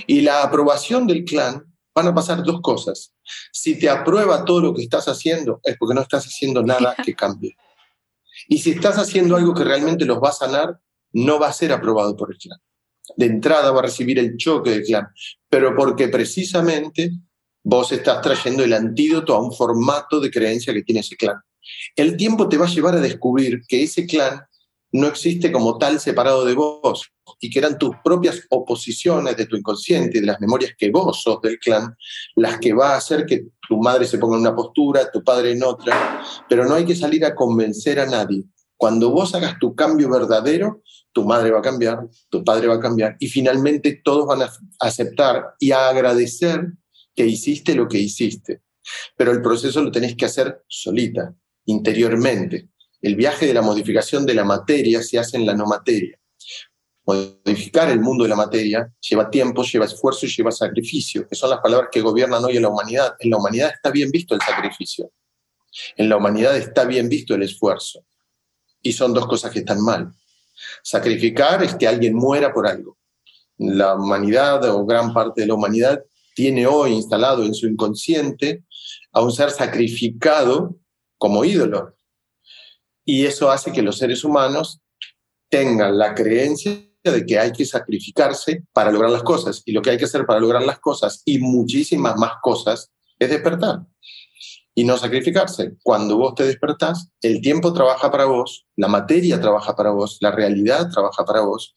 [0.06, 1.64] Y la aprobación del clan
[1.98, 3.12] van a pasar dos cosas.
[3.52, 7.16] Si te aprueba todo lo que estás haciendo, es porque no estás haciendo nada que
[7.16, 7.58] cambie.
[8.48, 10.80] Y si estás haciendo algo que realmente los va a sanar,
[11.14, 12.60] no va a ser aprobado por el clan.
[13.16, 15.08] De entrada va a recibir el choque del clan,
[15.50, 17.10] pero porque precisamente
[17.64, 21.38] vos estás trayendo el antídoto a un formato de creencia que tiene ese clan.
[21.96, 24.46] El tiempo te va a llevar a descubrir que ese clan
[24.92, 29.58] no existe como tal separado de vos y que eran tus propias oposiciones de tu
[29.58, 31.96] inconsciente y de las memorias que vos sos del clan
[32.36, 35.52] las que va a hacer que tu madre se ponga en una postura, tu padre
[35.52, 38.44] en otra, pero no hay que salir a convencer a nadie.
[38.78, 42.80] Cuando vos hagas tu cambio verdadero, tu madre va a cambiar, tu padre va a
[42.80, 46.74] cambiar y finalmente todos van a aceptar y a agradecer
[47.16, 48.62] que hiciste lo que hiciste.
[49.18, 51.34] Pero el proceso lo tenés que hacer solita,
[51.66, 52.70] interiormente.
[53.08, 56.20] El viaje de la modificación de la materia se hace en la no materia.
[57.06, 61.52] Modificar el mundo de la materia lleva tiempo, lleva esfuerzo y lleva sacrificio, que son
[61.52, 63.16] las palabras que gobiernan hoy en la humanidad.
[63.20, 65.10] En la humanidad está bien visto el sacrificio.
[65.96, 68.04] En la humanidad está bien visto el esfuerzo.
[68.82, 70.12] Y son dos cosas que están mal.
[70.84, 72.98] Sacrificar es que alguien muera por algo.
[73.58, 76.04] La humanidad o gran parte de la humanidad
[76.36, 78.66] tiene hoy instalado en su inconsciente
[79.14, 80.76] a un ser sacrificado
[81.18, 81.97] como ídolo.
[83.10, 84.82] Y eso hace que los seres humanos
[85.50, 89.62] tengan la creencia de que hay que sacrificarse para lograr las cosas.
[89.66, 93.30] Y lo que hay que hacer para lograr las cosas y muchísimas más cosas es
[93.30, 93.80] despertar
[94.76, 95.78] y no sacrificarse.
[95.84, 100.32] Cuando vos te despertás, el tiempo trabaja para vos, la materia trabaja para vos, la
[100.32, 101.76] realidad trabaja para vos,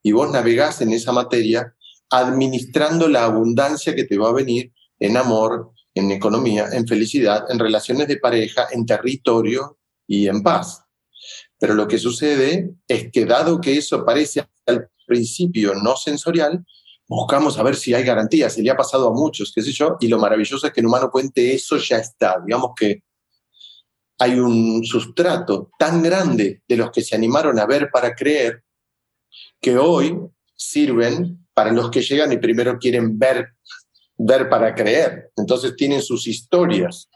[0.00, 1.74] y vos navegás en esa materia
[2.08, 7.58] administrando la abundancia que te va a venir en amor, en economía, en felicidad, en
[7.58, 9.77] relaciones de pareja, en territorio
[10.08, 10.82] y en paz.
[11.60, 16.64] Pero lo que sucede es que dado que eso parece al principio no sensorial,
[17.06, 19.96] buscamos a ver si hay garantías, se le ha pasado a muchos, qué sé yo,
[20.00, 23.02] y lo maravilloso es que en Humano Puente eso ya está, digamos que
[24.18, 28.64] hay un sustrato tan grande de los que se animaron a ver para creer
[29.60, 30.18] que hoy
[30.56, 33.54] sirven para los que llegan y primero quieren ver,
[34.16, 35.30] ver para creer.
[35.36, 37.08] Entonces tienen sus historias,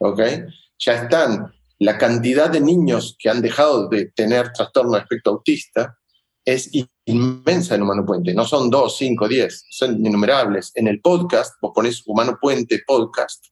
[0.00, 0.20] ¿ok?
[0.78, 1.52] Ya están.
[1.80, 5.96] La cantidad de niños que han dejado de tener trastorno de espectro autista
[6.44, 6.70] es
[7.04, 8.34] inmensa en Humano Puente.
[8.34, 10.72] No son dos, cinco, diez, son innumerables.
[10.74, 13.46] En el podcast, vos pones Humano Puente Podcast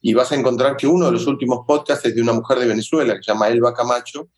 [0.00, 2.66] y vas a encontrar que uno de los últimos podcasts es de una mujer de
[2.66, 4.28] Venezuela que se llama Elba Camacho,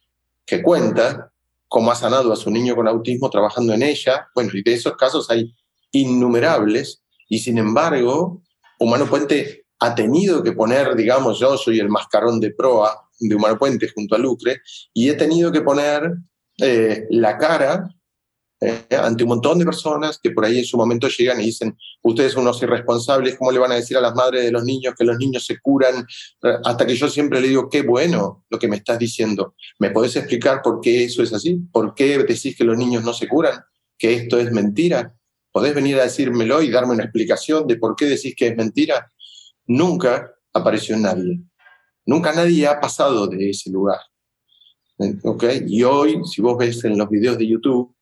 [0.46, 1.30] que cuenta
[1.68, 4.28] cómo ha sanado a su niño con autismo trabajando en ella.
[4.34, 5.54] Bueno, y de esos casos hay
[5.92, 8.42] innumerables y sin embargo,
[8.78, 13.58] Humano Puente ha tenido que poner, digamos, yo soy el mascarón de proa de Humano
[13.58, 14.60] Puente junto a Lucre,
[14.92, 16.12] y he tenido que poner
[16.58, 17.88] eh, la cara
[18.62, 21.74] eh, ante un montón de personas que por ahí en su momento llegan y dicen,
[22.02, 24.94] ustedes son unos irresponsables, ¿cómo le van a decir a las madres de los niños
[24.98, 26.06] que los niños se curan?
[26.64, 29.54] Hasta que yo siempre le digo, qué bueno lo que me estás diciendo.
[29.78, 31.56] ¿Me podés explicar por qué eso es así?
[31.72, 33.60] ¿Por qué decís que los niños no se curan?
[33.96, 35.14] ¿Que esto es mentira?
[35.52, 39.10] ¿Podés venir a decírmelo y darme una explicación de por qué decís que es mentira?
[39.66, 41.40] Nunca apareció nadie.
[42.06, 43.98] Nunca nadie ha pasado de ese lugar.
[45.22, 45.64] ¿Okay?
[45.66, 47.94] Y hoy, si vos ves en los videos de YouTube,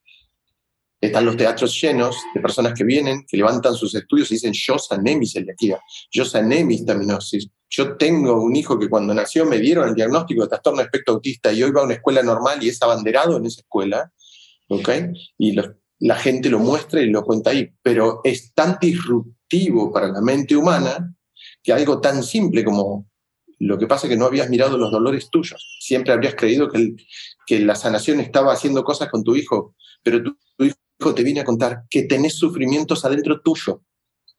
[1.01, 4.77] están los teatros llenos de personas que vienen, que levantan sus estudios y dicen, yo
[4.77, 5.79] sané mi celiaquía,
[6.11, 10.41] yo sané mi histaminosis, yo tengo un hijo que cuando nació me dieron el diagnóstico
[10.43, 13.37] de trastorno de espectro autista y hoy va a una escuela normal y es abanderado
[13.37, 14.11] en esa escuela,
[14.67, 14.89] ¿ok?
[15.37, 15.55] Y
[15.99, 20.55] la gente lo muestra y lo cuenta ahí, pero es tan disruptivo para la mente
[20.55, 21.15] humana
[21.63, 23.07] que algo tan simple como
[23.59, 25.77] lo que pasa es que no habías mirado los dolores tuyos.
[25.81, 26.95] Siempre habrías creído que,
[27.45, 31.45] que la sanación estaba haciendo cosas con tu hijo, pero tu, hijo te viene a
[31.45, 33.83] contar que tenés sufrimientos adentro tuyo.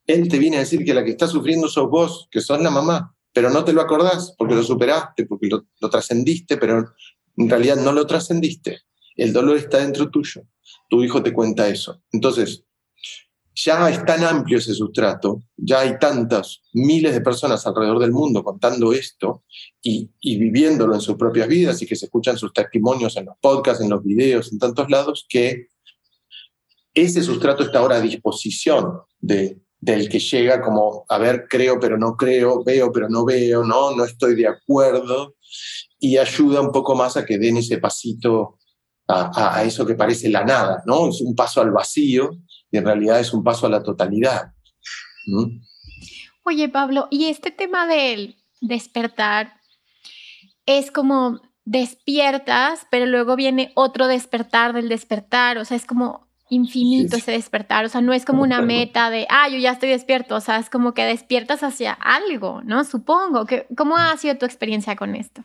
[0.06, 2.70] Él te viene a decir que la que está sufriendo sos vos, que sos la
[2.70, 6.94] mamá, pero no te lo acordás porque lo superaste, porque lo, lo trascendiste, pero
[7.36, 8.80] en realidad no lo trascendiste.
[9.16, 10.42] El dolor está dentro tuyo.
[10.88, 12.02] Tu hijo te cuenta eso.
[12.10, 12.64] Entonces,
[13.64, 18.42] ya es tan amplio ese sustrato, ya hay tantas miles de personas alrededor del mundo
[18.42, 19.44] contando esto
[19.82, 23.82] y, viviéndolo en sus propias vidas y que se escuchan sus testimonios en los podcasts,
[23.82, 25.68] en los videos, en tantos lados, que
[26.94, 31.98] ese sustrato está ahora a disposición de, del que llega como, a ver, creo pero
[31.98, 35.36] no creo, veo pero no veo, no, no estoy de acuerdo,
[35.98, 38.58] y ayuda un poco más a que den ese pasito
[39.06, 41.08] a, a eso que parece la nada, ¿no?
[41.08, 42.30] Es un paso al vacío
[42.70, 44.52] y en realidad es un paso a la totalidad.
[46.44, 49.54] Oye, Pablo, y este tema del despertar
[50.66, 57.16] es como despiertas, pero luego viene otro despertar del despertar, o sea, es como infinito
[57.16, 60.34] ese despertar, o sea, no es como una meta de, ah, yo ya estoy despierto,
[60.34, 62.84] o sea, es como que despiertas hacia algo, ¿no?
[62.84, 63.46] Supongo.
[63.46, 65.44] Que, ¿Cómo ha sido tu experiencia con esto?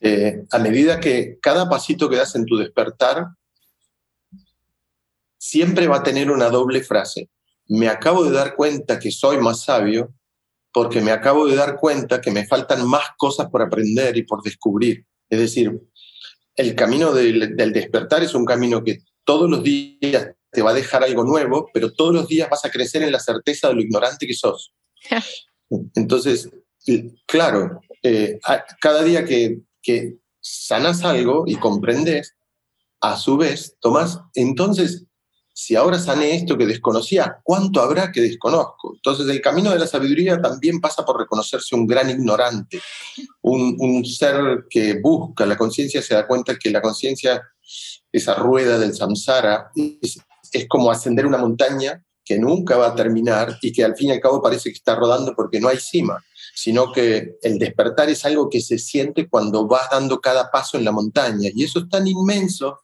[0.00, 3.26] Eh, a medida que cada pasito que das en tu despertar
[5.42, 7.28] siempre va a tener una doble frase.
[7.66, 10.14] Me acabo de dar cuenta que soy más sabio
[10.72, 14.40] porque me acabo de dar cuenta que me faltan más cosas por aprender y por
[14.40, 15.04] descubrir.
[15.28, 15.80] Es decir,
[16.54, 21.02] el camino del, despertar es un camino que todos los días te va a dejar
[21.02, 24.28] algo nuevo, pero todos los días vas a crecer en la certeza de lo ignorante
[24.28, 24.72] que sos.
[25.96, 26.50] Entonces,
[27.26, 28.38] claro, eh,
[28.80, 32.36] cada día que, que sanas algo y comprendes,
[33.00, 35.06] a su vez, Tomás, entonces
[35.54, 38.94] si ahora sané esto que desconocía, ¿cuánto habrá que desconozco?
[38.94, 42.80] Entonces el camino de la sabiduría también pasa por reconocerse un gran ignorante,
[43.42, 47.42] un, ser que busca la conciencia, se da cuenta que la conciencia
[48.10, 50.18] esa rueda del samsara, es,
[50.52, 54.12] es como ascender una montaña que nunca va a terminar y que al fin y
[54.12, 56.22] al cabo parece que está rodando porque no hay cima,
[56.54, 60.84] sino que el despertar es algo que se siente cuando vas dando cada paso en
[60.84, 61.50] la montaña.
[61.54, 62.80] Y eso es tan inmenso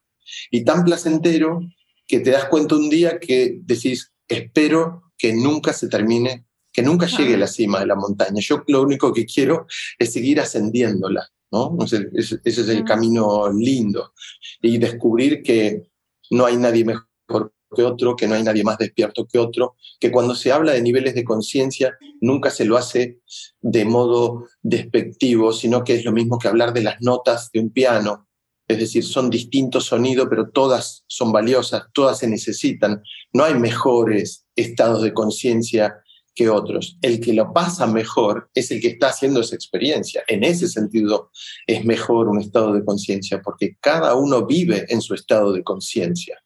[0.50, 1.60] y tan placentero
[2.08, 7.06] que te das cuenta un día que decís, espero que nunca se termine, que nunca
[7.06, 8.40] llegue a la cima de la montaña.
[8.40, 9.66] Yo lo único que quiero
[9.98, 11.76] es seguir ascendiéndola, ¿no?
[11.84, 14.14] Ese, ese es el camino lindo.
[14.62, 15.82] Y descubrir que
[16.30, 20.10] no hay nadie mejor que otro, que no hay nadie más despierto que otro, que
[20.10, 23.20] cuando se habla de niveles de conciencia nunca se lo hace
[23.60, 27.70] de modo despectivo, sino que es lo mismo que hablar de las notas de un
[27.70, 28.27] piano.
[28.68, 33.02] Es decir, son distintos sonidos, pero todas son valiosas, todas se necesitan.
[33.32, 36.02] No hay mejores estados de conciencia
[36.34, 36.98] que otros.
[37.02, 40.22] El que lo pasa mejor es el que está haciendo esa experiencia.
[40.28, 41.30] En ese sentido
[41.66, 46.38] es mejor un estado de conciencia, porque cada uno vive en su estado de conciencia.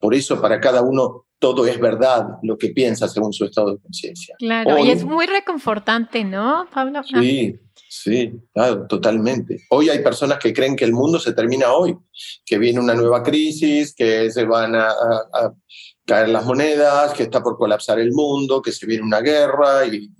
[0.00, 3.80] Por eso para cada uno todo es verdad lo que piensa según su estado de
[3.80, 4.34] conciencia.
[4.38, 7.02] Claro, y es muy reconfortante, ¿no, Pablo?
[7.04, 8.32] Sí, sí,
[8.88, 9.62] totalmente.
[9.70, 11.96] Hoy hay personas que creen que el mundo se termina hoy,
[12.44, 14.92] que viene una nueva crisis, que se van a,
[16.06, 20.10] caer las monedas, que está por colapsar el mundo, que se viene una guerra y,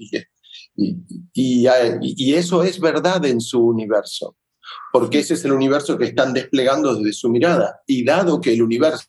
[0.75, 4.37] y eso es verdad en su universo
[4.93, 7.81] porque ese es el universo que están desplegando desde su mirada.
[7.87, 9.07] Y dado que el universo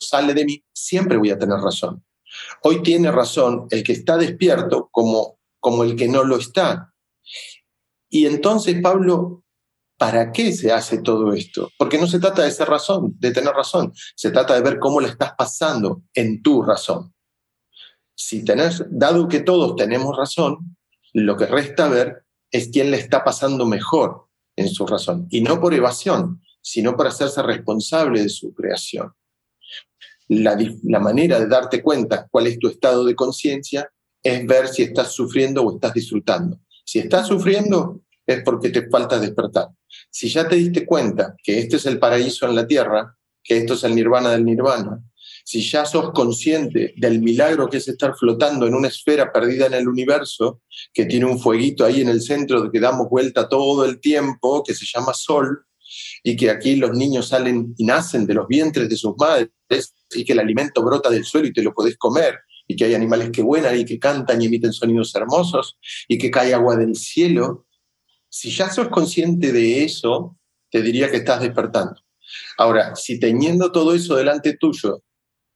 [0.00, 2.04] sale de mí, siempre voy a tener razón.
[2.62, 6.92] Hoy tiene razón el que está despierto como, como el que no lo está.
[8.08, 9.44] Y entonces, Pablo,
[9.98, 11.70] ¿para qué se hace todo esto?
[11.78, 15.00] Porque no se trata de ser razón, de tener razón, se trata de ver cómo
[15.00, 17.12] le estás pasando en tu razón.
[18.14, 20.76] Si tenés, dado que todos tenemos razón,
[21.12, 25.26] lo que resta ver es quién le está pasando mejor en su razón.
[25.30, 29.12] Y no por evasión, sino por hacerse responsable de su creación.
[30.28, 33.90] La, la manera de darte cuenta cuál es tu estado de conciencia
[34.22, 36.58] es ver si estás sufriendo o estás disfrutando.
[36.88, 39.68] Si estás sufriendo es porque te falta despertar.
[40.10, 43.14] Si ya te diste cuenta que este es el paraíso en la tierra,
[43.44, 44.98] que esto es el nirvana del nirvana,
[45.44, 49.74] si ya sos consciente del milagro que es estar flotando en una esfera perdida en
[49.74, 50.62] el universo,
[50.94, 54.72] que tiene un fueguito ahí en el centro que damos vuelta todo el tiempo, que
[54.72, 55.66] se llama Sol,
[56.22, 59.50] y que aquí los niños salen y nacen de los vientres de sus madres,
[60.14, 62.94] y que el alimento brota del suelo y te lo podés comer, y que hay
[62.94, 66.94] animales que vuelan y que cantan y emiten sonidos hermosos, y que cae agua del
[66.94, 67.66] cielo.
[68.28, 70.36] Si ya sos consciente de eso,
[70.70, 71.96] te diría que estás despertando.
[72.58, 75.02] Ahora, si teniendo todo eso delante tuyo,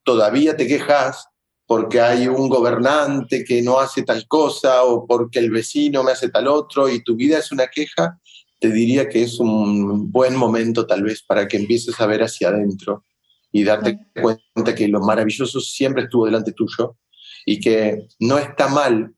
[0.03, 1.27] todavía te quejas
[1.67, 6.29] porque hay un gobernante que no hace tal cosa o porque el vecino me hace
[6.29, 8.19] tal otro y tu vida es una queja,
[8.59, 12.49] te diría que es un buen momento tal vez para que empieces a ver hacia
[12.49, 13.05] adentro
[13.51, 16.97] y darte cuenta que lo maravilloso siempre estuvo delante tuyo
[17.45, 19.15] y que no está mal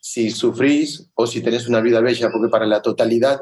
[0.00, 3.40] si sufrís o si tenés una vida bella, porque para la totalidad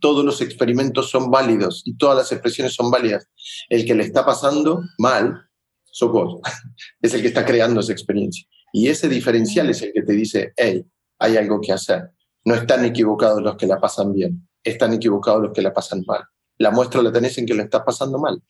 [0.00, 3.28] todos los experimentos son válidos y todas las expresiones son válidas.
[3.68, 5.48] El que le está pasando mal
[5.84, 6.40] sos vos.
[7.02, 8.46] es el que está creando esa experiencia.
[8.72, 10.84] Y ese diferencial es el que te dice, hey,
[11.18, 12.10] hay algo que hacer.
[12.44, 16.22] No están equivocados los que la pasan bien, están equivocados los que la pasan mal.
[16.58, 18.42] La muestra la tenés en que la estás pasando mal.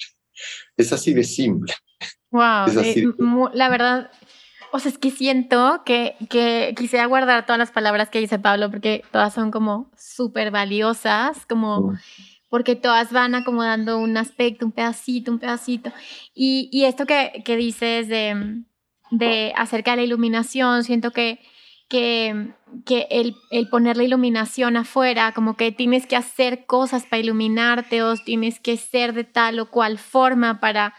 [0.76, 1.72] Es así de simple.
[2.30, 3.06] Wow, eh,
[3.54, 4.10] la verdad,
[4.72, 8.70] o sea, es que siento que, que quisiera guardar todas las palabras que dice Pablo
[8.70, 11.94] porque todas son como súper valiosas, como...
[12.50, 15.92] Porque todas van acomodando un aspecto, un pedacito, un pedacito.
[16.34, 18.62] Y, y esto que, que dices de,
[19.10, 21.40] de, acerca de la iluminación, siento que,
[21.88, 22.54] que,
[22.86, 28.02] que el, el, poner la iluminación afuera, como que tienes que hacer cosas para iluminarte
[28.02, 30.94] o tienes que ser de tal o cual forma para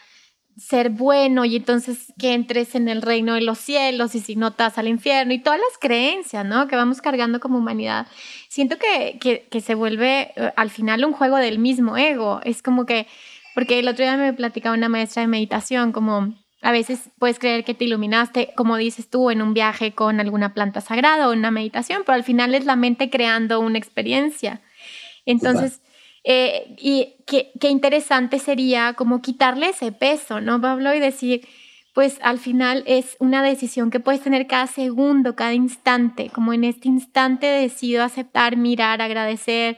[0.60, 4.49] ser bueno y entonces que entres en el reino de los cielos y si no
[4.49, 6.68] estás al infierno y todas las creencias, ¿no?
[6.68, 8.07] Que vamos cargando como humanidad.
[8.49, 12.41] Siento que, que, se vuelve eh, al final un juego del mismo ego.
[12.43, 13.07] Es como que,
[13.55, 17.64] porque el otro día me platicaba una maestra de meditación, como a veces puedes creer
[17.64, 21.51] que te iluminaste, como dices tú, en un viaje con alguna planta sagrada o una
[21.51, 24.62] meditación, pero al final es la mente creando una experiencia.
[25.26, 25.82] Entonces...
[26.24, 30.94] Eh, y qué, qué, interesante sería como quitarle ese peso, ¿no, Pablo?
[30.94, 31.48] Y decir,
[31.94, 36.64] pues al final es una decisión que puedes tener cada segundo, cada instante, como en
[36.64, 39.76] este instante decido aceptar, mirar, agradecer,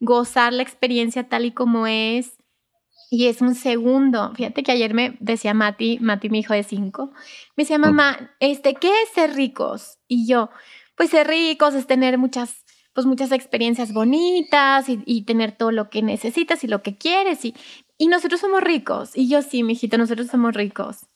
[0.00, 2.36] gozar la experiencia tal y como es.
[3.10, 4.32] Y es un segundo.
[4.34, 7.12] Fíjate que ayer me decía Mati, Mati, mi hijo de cinco,
[7.56, 9.98] me decía, mamá, este, ¿qué es ser ricos?
[10.08, 10.50] Y yo,
[10.96, 12.63] pues ser ricos es tener muchas
[12.94, 17.44] pues muchas experiencias bonitas y, tener todo lo que necesitas y lo que quieres.
[17.44, 17.54] Y,
[17.98, 19.16] y nosotros somos ricos.
[19.16, 21.06] Y yo sí, mijito, nosotros somos ricos.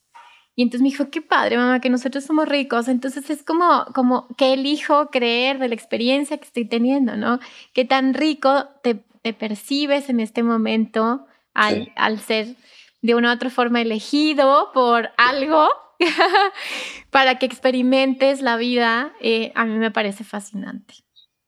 [0.56, 2.88] Y entonces me dijo, qué padre, mamá, que nosotros somos ricos.
[2.88, 7.38] Entonces es como, como que elijo creer de la experiencia que estoy teniendo, ¿no?
[7.72, 12.56] Qué tan rico te, te percibes en este momento al, al ser
[13.02, 15.68] de una u otra forma elegido por algo
[17.10, 20.94] para que experimentes la vida, eh, a mí me parece fascinante.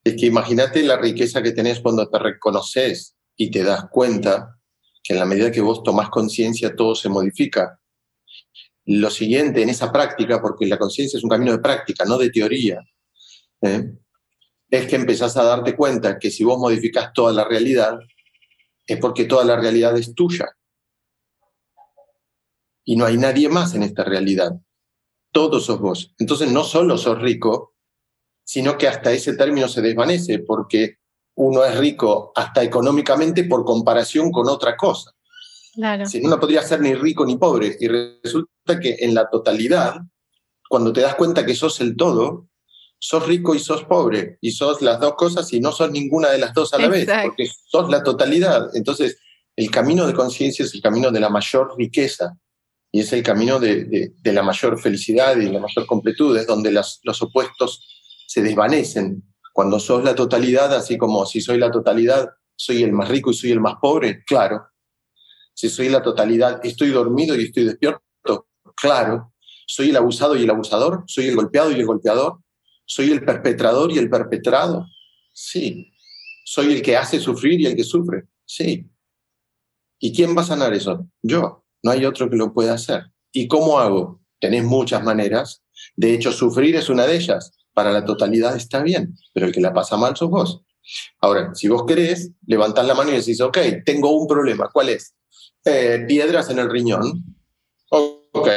[0.03, 4.59] Es que imagínate la riqueza que tenés cuando te reconoces y te das cuenta
[5.03, 7.81] que en la medida que vos tomás conciencia todo se modifica.
[8.87, 12.31] Lo siguiente en esa práctica, porque la conciencia es un camino de práctica, no de
[12.31, 12.81] teoría,
[13.63, 13.93] ¿eh?
[14.71, 17.99] es que empezás a darte cuenta que si vos modificás toda la realidad,
[18.87, 20.47] es porque toda la realidad es tuya.
[22.85, 24.53] Y no hay nadie más en esta realidad.
[25.33, 26.15] Todos sos vos.
[26.19, 27.70] Entonces no solo sos rico,
[28.45, 30.97] sino que hasta ese término se desvanece, porque
[31.37, 35.13] uno es rico hasta económicamente por comparación con otra cosa.
[35.75, 36.07] Claro.
[36.07, 37.77] Si no, no podría ser ni rico ni pobre.
[37.79, 40.01] Y resulta que en la totalidad,
[40.69, 42.49] cuando te das cuenta que sos el todo,
[42.99, 44.39] sos rico y sos pobre.
[44.41, 47.09] Y sos las dos cosas y no sos ninguna de las dos a la vez,
[47.25, 48.69] porque sos la totalidad.
[48.75, 49.19] Entonces,
[49.57, 52.37] el camino de conciencia es el camino de la mayor riqueza
[52.93, 56.73] y es el camino de, de, la mayor felicidad y la mayor completud, es donde
[56.73, 58.00] las, los opuestos
[58.31, 59.25] se desvanecen.
[59.53, 63.35] Cuando sos la totalidad, así como si soy la totalidad, soy el más rico y
[63.35, 64.69] soy el más pobre, claro.
[65.53, 69.35] Si soy la totalidad, estoy dormido y estoy despierto, claro.
[69.67, 72.39] Soy el abusado y el abusador, soy el golpeado y el golpeador,
[72.87, 74.87] soy el perpetrador y el perpetrado,
[75.33, 75.93] sí.
[76.45, 78.89] Soy el que hace sufrir y el que sufre, sí.
[79.99, 81.05] ¿Y quién va a sanar eso?
[81.21, 81.65] Yo.
[81.83, 83.07] No hay otro que lo pueda hacer.
[83.33, 84.21] ¿Y cómo hago?
[84.39, 85.65] Tenés muchas maneras.
[85.97, 89.61] De hecho, sufrir es una de ellas para la totalidad está bien, pero el que
[89.61, 90.63] la pasa mal sos vos.
[91.21, 94.69] Ahora, si vos querés, levantás la mano y decís, ok, tengo un problema.
[94.73, 95.15] ¿Cuál es?
[95.65, 97.25] Eh, piedras en el riñón.
[97.91, 98.49] Ok,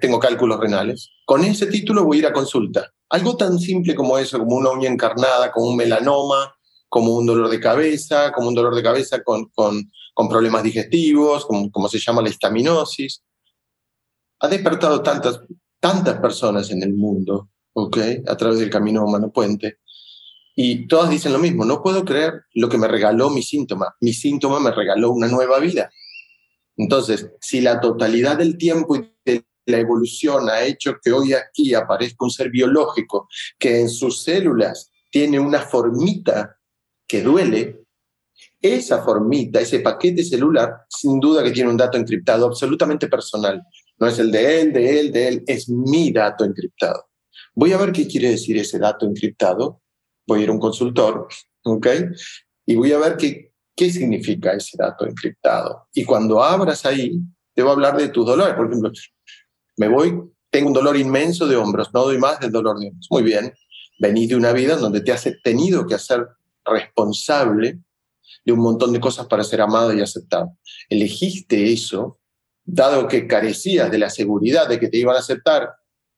[0.00, 1.10] tengo cálculos renales.
[1.24, 2.92] Con ese título voy a ir a consulta.
[3.08, 6.54] Algo tan simple como eso, como una uña encarnada, como un melanoma,
[6.88, 9.90] como un dolor de cabeza, como un dolor de cabeza con, con,
[10.28, 13.22] problemas digestivos, como, como se llama la histaminosis.
[14.40, 15.40] Ha despertado tantas,
[15.80, 17.98] tantas personas en el mundo ¿ok?
[18.26, 19.78] A través del camino humano puente.
[20.54, 23.94] Y todas dicen lo mismo, no puedo creer lo que me regaló mi síntoma.
[24.00, 25.90] Mi síntoma me regaló una nueva vida.
[26.76, 31.74] Entonces, si la totalidad del tiempo y de la evolución ha hecho que hoy aquí
[31.74, 36.58] aparezca un ser biológico que en sus células tiene una formita
[37.06, 37.82] que duele,
[38.60, 43.62] esa formita, ese paquete celular, sin duda que tiene un dato encriptado absolutamente personal.
[43.98, 47.11] No es el de él, de él, de él, es mi dato encriptado.
[47.54, 49.80] Voy a ver qué quiere decir ese dato encriptado.
[50.26, 51.28] Voy a ir a un consultor,
[51.64, 51.86] ¿ok?
[52.66, 55.88] Y voy a ver qué, qué significa ese dato encriptado.
[55.92, 57.20] Y cuando abras ahí,
[57.54, 58.54] te voy a hablar de tus dolores.
[58.54, 58.90] Por ejemplo,
[59.76, 63.08] me voy, tengo un dolor inmenso de hombros, no doy más del dolor de hombros.
[63.10, 63.52] Muy bien,
[63.98, 66.26] venís de una vida donde te has tenido que hacer
[66.64, 67.80] responsable
[68.44, 70.56] de un montón de cosas para ser amado y aceptado.
[70.88, 72.18] Elegiste eso,
[72.64, 75.70] dado que carecías de la seguridad de que te iban a aceptar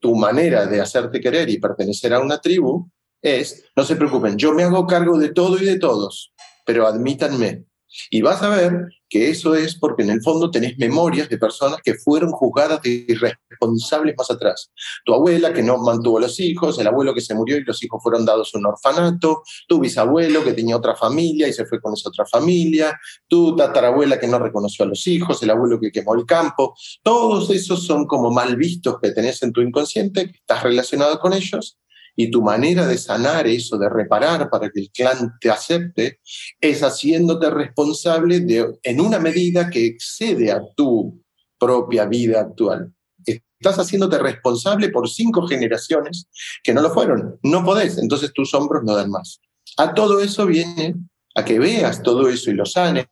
[0.04, 2.90] tu manera de hacerte querer y pertenecer a una tribu
[3.22, 6.34] es, no se preocupen, yo me hago cargo de todo y de todos,
[6.66, 7.64] pero admítanme.
[8.10, 11.78] Y vas a ver que eso es porque en el fondo tenés memorias de personas
[11.84, 14.72] que fueron juzgadas de irresponsables más atrás.
[15.04, 18.02] Tu abuela que no mantuvo los hijos, el abuelo que se murió y los hijos
[18.02, 21.94] fueron dados a un orfanato, tu bisabuelo que tenía otra familia y se fue con
[21.94, 26.14] esa otra familia, tu tatarabuela que no reconoció a los hijos, el abuelo que quemó
[26.14, 26.74] el campo.
[27.02, 31.32] Todos esos son como mal vistos que tenés en tu inconsciente, que estás relacionado con
[31.32, 31.78] ellos
[32.16, 36.20] y tu manera de sanar eso, de reparar para que el clan te acepte,
[36.60, 41.22] es haciéndote responsable de, en una medida que excede a tu
[41.58, 42.92] propia vida actual.
[43.26, 46.28] Estás haciéndote responsable por cinco generaciones
[46.62, 47.38] que no lo fueron.
[47.42, 49.40] No podés, entonces tus hombros no dan más.
[49.78, 50.94] A todo eso viene
[51.34, 53.06] a que veas todo eso y lo sanes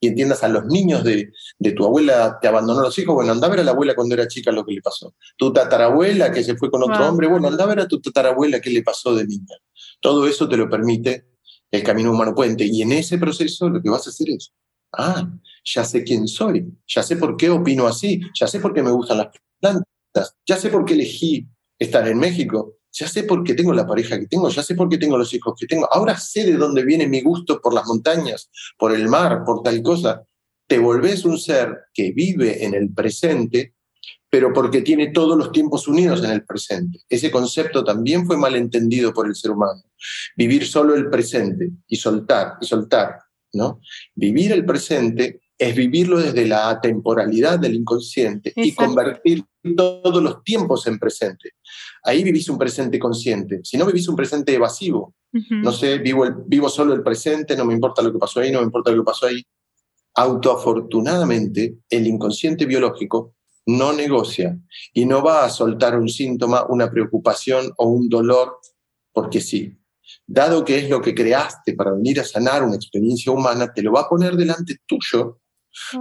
[0.00, 3.32] y entiendas a los niños de, de, tu abuela, te abandonó a los hijos, bueno,
[3.32, 5.14] anda a ver a la abuela cuando era chica lo que le pasó.
[5.36, 8.60] Tu tatarabuela que se fue con otro hombre, bueno, anda a ver a tu tatarabuela
[8.60, 9.56] qué le pasó de niña.
[10.00, 11.26] Todo eso te lo permite
[11.70, 12.64] el camino humano puente.
[12.64, 14.52] Y en ese proceso lo que vas a hacer es,
[14.92, 15.28] ah,
[15.64, 18.90] ya sé quién soy, ya sé por qué opino así, ya sé por qué me
[18.90, 19.28] gustan las
[19.60, 23.86] plantas, ya sé por qué elegí estar en México, ya sé por qué tengo la
[23.86, 26.56] pareja que tengo, ya sé por qué tengo los hijos que tengo, ahora sé de
[26.56, 30.24] dónde viene mi gusto por las montañas, por el mar, por tal cosa.
[30.66, 33.74] Te volvés un ser que vive en el presente,
[34.28, 37.00] pero porque tiene todos los tiempos unidos en el presente.
[37.08, 39.82] Ese concepto también fue mal entendido por el ser humano.
[40.36, 43.14] Vivir solo el presente y soltar, y soltar,
[43.52, 43.80] ¿no?
[44.14, 49.44] Vivir el presente es vivirlo desde la temporalidad del inconsciente y convertir
[49.76, 51.50] todos los tiempos en presente.
[52.04, 53.60] Ahí vivís un presente consciente.
[53.64, 55.14] Si no, vivís un presente evasivo.
[55.50, 58.60] No sé, vivo, vivo solo el presente, no me importa lo que pasó ahí, no
[58.60, 59.42] me importa lo que pasó ahí.
[60.14, 63.34] Autoafortunadamente, el inconsciente biológico
[63.66, 64.58] no negocia
[64.94, 68.58] y no va a soltar un síntoma, una preocupación o un dolor
[69.12, 69.78] porque sí.
[70.26, 73.92] Dado que es lo que creaste para venir a sanar una experiencia humana, te lo
[73.92, 75.40] va a poner delante tuyo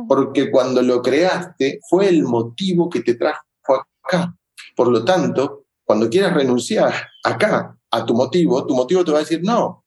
[0.07, 3.43] porque cuando lo creaste fue el motivo que te trajo
[4.03, 4.35] acá.
[4.75, 9.21] Por lo tanto, cuando quieras renunciar acá a tu motivo, tu motivo te va a
[9.21, 9.85] decir, no,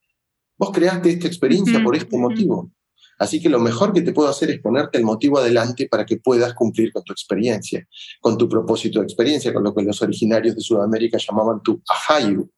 [0.57, 2.73] vos creaste esta experiencia por este motivo.
[3.19, 6.17] Así que lo mejor que te puedo hacer es ponerte el motivo adelante para que
[6.17, 7.87] puedas cumplir con tu experiencia,
[8.19, 12.51] con tu propósito de experiencia, con lo que los originarios de Sudamérica llamaban tu ahayu.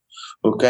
[0.43, 0.65] ¿Ok?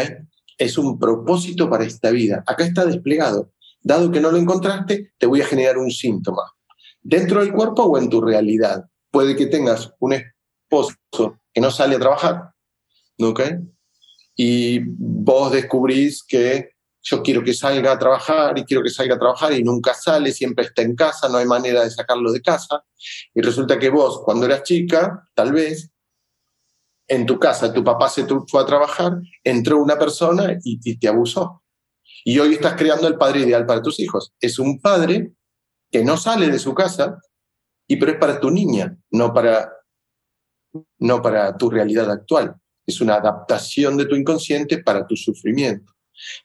[0.57, 2.43] Es un propósito para esta vida.
[2.47, 3.51] Acá está desplegado.
[3.83, 6.41] Dado que no lo encontraste, te voy a generar un síntoma.
[7.03, 8.85] Dentro del cuerpo o en tu realidad.
[9.11, 12.52] Puede que tengas un esposo que no sale a trabajar,
[13.29, 13.41] ¿ok?
[14.35, 19.19] Y vos descubrís que yo quiero que salga a trabajar y quiero que salga a
[19.19, 22.83] trabajar y nunca sale, siempre está en casa, no hay manera de sacarlo de casa.
[23.33, 25.91] Y resulta que vos, cuando eras chica, tal vez,
[27.07, 31.09] en tu casa, tu papá se fue a trabajar, entró una persona y, y te
[31.09, 31.61] abusó.
[32.23, 34.33] Y hoy estás creando el padre ideal para tus hijos.
[34.39, 35.33] Es un padre
[35.91, 37.19] que no sale de su casa,
[37.87, 39.71] y pero es para tu niña, no para,
[40.99, 42.55] no para tu realidad actual.
[42.85, 45.93] Es una adaptación de tu inconsciente para tu sufrimiento.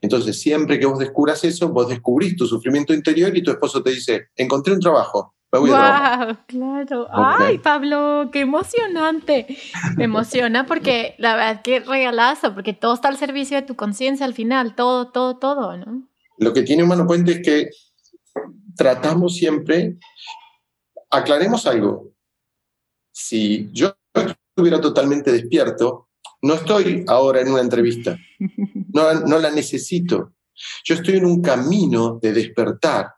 [0.01, 3.91] Entonces, siempre que vos descubras eso, vos descubrís tu sufrimiento interior y tu esposo te
[3.91, 7.09] dice, encontré un trabajo, me voy a Claro.
[7.11, 9.47] Ay, Pablo, qué emocionante.
[9.97, 14.27] Me emociona porque la verdad que regalazo, porque todo está al servicio de tu conciencia
[14.27, 16.09] al final, todo, todo, todo, ¿no?
[16.39, 17.71] Lo que tiene Humano Puente es que
[18.77, 19.97] tratamos siempre,
[21.11, 22.13] aclaremos algo,
[23.11, 26.08] si yo estuviera totalmente despierto,
[26.43, 28.17] no estoy ahora en una entrevista,
[28.93, 30.35] no, la necesito.
[30.85, 33.15] Yo estoy en un camino de despertar.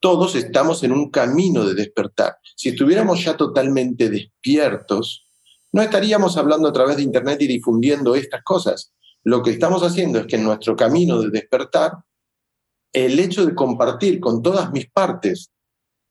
[0.00, 2.36] Todos estamos en un camino de despertar.
[2.54, 5.26] Si estuviéramos ya totalmente despiertos,
[5.72, 8.92] no estaríamos hablando a través de Internet y difundiendo estas cosas.
[9.24, 11.92] Lo que estamos haciendo es que en nuestro camino de despertar,
[12.92, 15.50] el hecho de compartir con todas mis partes,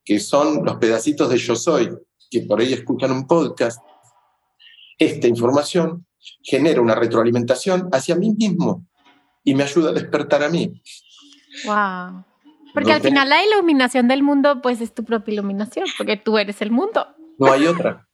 [0.04, 1.90] que son los pedacitos de yo soy,
[2.30, 3.80] que por ahí escuchan un podcast,
[4.98, 6.06] esta información
[6.42, 8.86] genera una retroalimentación hacia mí mismo
[9.44, 10.82] y me ayuda a despertar a mí.
[11.64, 12.24] Wow.
[12.74, 16.60] Porque al final la iluminación del mundo pues es tu propia iluminación, porque tú eres
[16.60, 17.06] el mundo.
[17.38, 18.06] No hay otra.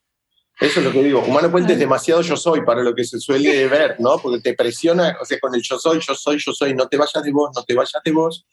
[0.59, 1.21] Eso es lo que digo.
[1.21, 4.19] Humano puente es demasiado yo soy para lo que se suele ver, ¿no?
[4.19, 6.95] Porque te presiona, o sea, con el yo soy, yo soy, yo soy, no te
[6.95, 8.45] vayas de vos, no te vayas de vos.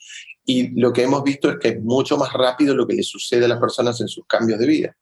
[0.45, 3.45] Y lo que hemos visto es que es mucho más rápido lo que le sucede
[3.45, 4.97] a las personas en sus cambios de vida.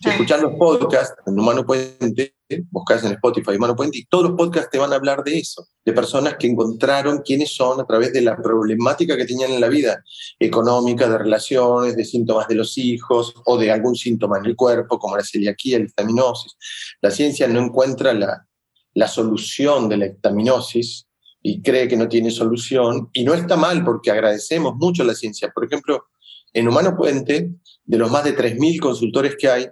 [0.00, 2.34] Si escuchas los podcasts en Humano Puente,
[2.70, 5.66] buscas en Spotify Humano Puente, y todos los podcasts te van a hablar de eso,
[5.84, 9.68] de personas que encontraron quiénes son a través de la problemática que tenían en la
[9.68, 10.02] vida,
[10.38, 14.98] económica, de relaciones, de síntomas de los hijos o de algún síntoma en el cuerpo,
[14.98, 16.56] como la celiaquía, la estaminosis.
[17.00, 18.46] La ciencia no encuentra la,
[18.94, 21.06] la solución de la estaminosis
[21.42, 25.14] y cree que no tiene solución, y no está mal porque agradecemos mucho a la
[25.14, 25.50] ciencia.
[25.52, 26.06] Por ejemplo,
[26.52, 29.66] en Humano Puente, de los más de 3.000 consultores que hay,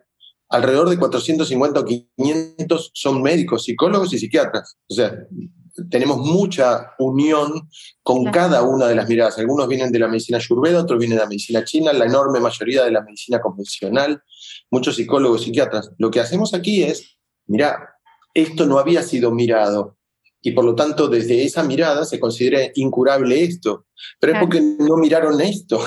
[0.49, 4.77] alrededor de 450 o 500 son médicos, psicólogos y psiquiatras.
[4.89, 5.15] O sea,
[5.89, 7.69] tenemos mucha unión
[8.03, 9.39] con cada una de las miradas.
[9.39, 12.85] Algunos vienen de la medicina ayurveda, otros vienen de la medicina china, la enorme mayoría
[12.85, 14.23] de la medicina convencional,
[14.71, 15.93] muchos psicólogos, psiquiatras.
[15.99, 17.17] Lo que hacemos aquí es,
[17.47, 17.91] mira,
[18.35, 19.97] esto no había sido mirado
[20.43, 23.87] y por lo tanto desde esa mirada se considera incurable esto.
[24.19, 25.81] Pero es porque no miraron esto.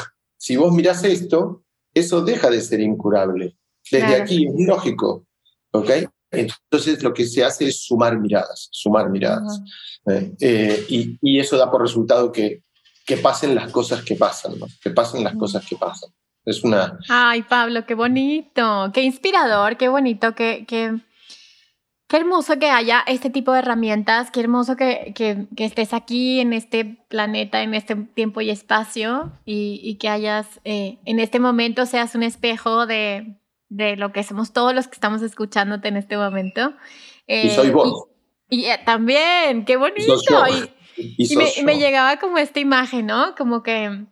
[0.44, 1.64] Si vos mirás esto,
[1.94, 3.56] eso deja de ser incurable.
[3.90, 5.26] Desde aquí es lógico.
[5.72, 5.90] ¿Ok?
[6.32, 9.62] Entonces lo que se hace es sumar miradas, sumar miradas.
[10.06, 12.62] Eh, eh, y, y, eso da por resultado que,
[13.06, 14.68] que pasen las cosas que pasan, ¿no?
[14.82, 16.10] que pasen las cosas que pasan.
[16.44, 17.00] Es una...
[17.08, 21.00] Ay, Pablo, qué bonito, qué inspirador, qué bonito, qué, qué,
[22.08, 26.54] Qué hermoso que haya este tipo de herramientas, qué hermoso que, que, estés aquí en
[26.54, 31.86] este planeta, en este tiempo y espacio y, y que hayas, eh, en este momento
[31.86, 33.38] seas un espejo de,
[33.70, 36.74] de, lo que somos todos los que estamos escuchándote en este momento.
[37.26, 38.06] y soy eh, vos.
[38.50, 40.16] Y, eh, también, qué bonito.
[40.98, 43.34] Y, me, me, llegaba como esta imagen, ¿no?
[43.36, 44.06] Como que,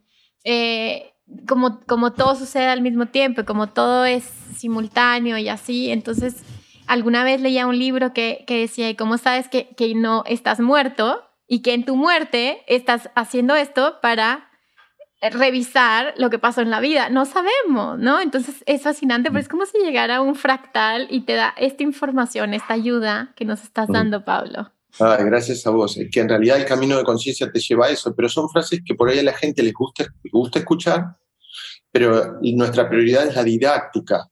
[1.48, 4.24] como, como todo sucede al mismo tiempo, como todo es
[4.58, 6.44] simultáneo y así, entonces
[6.92, 11.24] alguna vez leía un libro que, que decía, ¿cómo sabes que, que no estás muerto?
[11.48, 14.50] Y que en tu muerte estás haciendo esto para
[15.22, 17.10] revisar lo que pasó en la vida.
[17.10, 18.20] No sabemos, ¿no?
[18.20, 22.54] Entonces es fascinante, pero es como si llegara un fractal y te da esta información,
[22.54, 24.70] esta ayuda que nos estás dando, Pablo.
[25.00, 25.96] Ay, gracias a vos.
[25.96, 28.82] Es que en realidad el camino de conciencia te lleva a eso, pero son frases
[28.86, 31.16] que por ahí a la gente les gusta, les gusta escuchar,
[31.90, 34.30] pero nuestra prioridad es la didáctica,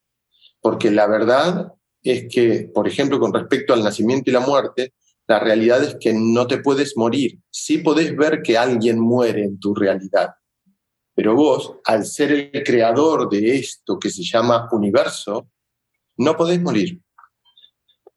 [0.59, 1.73] porque la verdad
[2.03, 4.93] es que, por ejemplo, con respecto al nacimiento y la muerte,
[5.27, 7.39] la realidad es que no te puedes morir.
[7.49, 10.31] Sí podés ver que alguien muere en tu realidad,
[11.13, 15.49] pero vos, al ser el creador de esto que se llama universo,
[16.17, 17.01] no podés morir.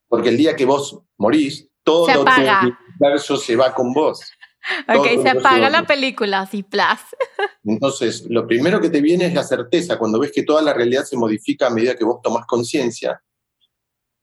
[0.08, 4.22] Porque el día que vos morís, todo tu universo se va con vos.
[4.88, 7.00] Ok, se apaga la película, así, plas.
[7.64, 11.02] Entonces, lo primero que te viene es la certeza, cuando ves que toda la realidad
[11.02, 13.20] se modifica a medida que vos tomás conciencia,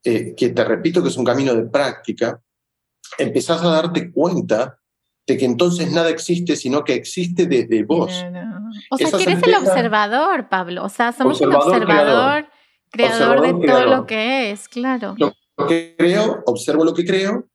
[0.03, 2.41] eh, que te repito que es un camino de práctica,
[3.17, 4.79] empezás a darte cuenta
[5.27, 8.11] de que entonces nada existe, sino que existe desde vos.
[8.89, 10.83] O sea, que eres el observador, Pablo.
[10.85, 12.47] O sea, somos el observador,
[12.89, 15.15] creador, de todo lo que es, claro.
[15.17, 17.47] Lo que creo, observo lo que creo,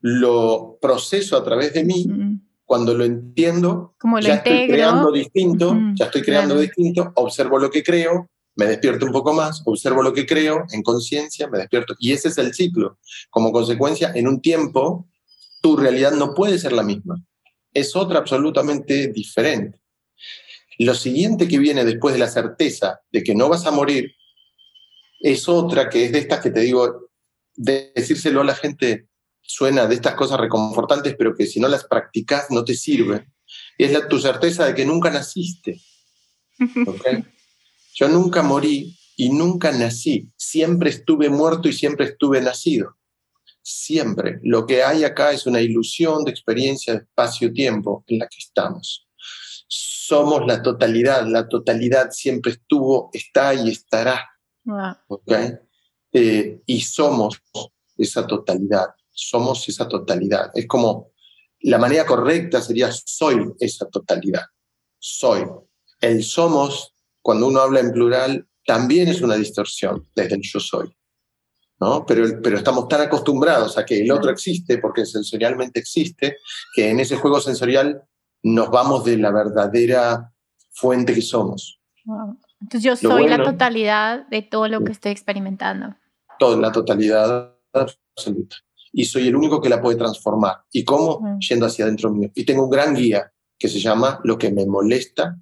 [0.00, 2.06] lo proceso a través de mí.
[2.64, 7.82] Cuando lo entiendo, Como ya estoy creando distinto, ya estoy creando distinto, observo lo que
[7.82, 11.94] creo, me despierto un poco más, observo lo que creo en conciencia, me despierto.
[11.98, 12.98] Y ese es el ciclo.
[13.30, 15.06] Como consecuencia, en un tiempo,
[15.60, 17.22] tu realidad no puede ser la misma.
[17.74, 19.78] Es otra absolutamente diferente.
[20.78, 24.12] Lo siguiente que viene después de la certeza de que no vas a morir
[25.20, 27.10] es otra que es de estas que te digo,
[27.54, 29.08] de decírselo a la gente
[29.42, 33.28] suena de estas cosas reconfortantes, pero que si no las practicas no te sirve.
[33.78, 35.80] Y es la, tu certeza de que nunca naciste.
[37.96, 40.30] Yo nunca morí y nunca nací.
[40.36, 42.96] Siempre estuve muerto y siempre estuve nacido.
[43.62, 44.38] Siempre.
[44.42, 49.08] Lo que hay acá es una ilusión de experiencia de espacio-tiempo en la que estamos.
[49.66, 51.26] Somos la totalidad.
[51.26, 54.28] La totalidad siempre estuvo, está y estará.
[56.12, 57.40] Eh, y somos
[57.96, 60.50] esa totalidad, somos esa totalidad.
[60.54, 61.12] Es como
[61.60, 64.44] la manera correcta sería soy esa totalidad,
[64.98, 65.46] soy.
[66.00, 66.94] El somos,
[67.26, 70.96] cuando uno habla en plural, también es una distorsión desde el yo soy.
[71.80, 72.06] ¿no?
[72.06, 76.36] Pero, pero estamos tan acostumbrados a que el otro existe, porque sensorialmente existe,
[76.74, 78.02] que en ese juego sensorial
[78.42, 80.32] nos vamos de la verdadera
[80.70, 81.80] fuente que somos.
[82.60, 85.96] Entonces yo soy la totalidad de todo lo que estoy experimentando
[86.38, 88.56] toda la totalidad absoluta.
[88.92, 90.56] Y soy el único que la puede transformar.
[90.72, 91.38] ¿Y cómo?
[91.38, 92.30] Yendo hacia adentro mío.
[92.34, 95.38] Y tengo un gran guía que se llama lo que me molesta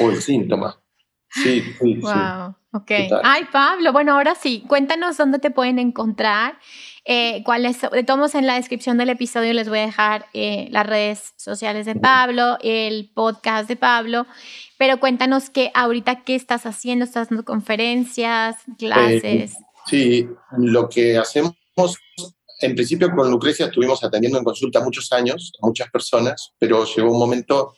[0.00, 0.82] o el síntoma.
[1.30, 2.54] Sí, sí, wow.
[2.72, 2.90] Ok.
[3.22, 6.58] Ay, Pablo, bueno, ahora sí, cuéntanos dónde te pueden encontrar.
[7.08, 10.84] Eh, cuáles, de todos en la descripción del episodio les voy a dejar eh, las
[10.84, 14.26] redes sociales de Pablo, el podcast de Pablo,
[14.76, 19.54] pero cuéntanos que ahorita qué estás haciendo, estás dando conferencias, clases.
[19.86, 21.54] Sí, lo que hacemos,
[22.60, 27.12] en principio con Lucrecia estuvimos atendiendo en consulta muchos años a muchas personas, pero llegó
[27.12, 27.76] un momento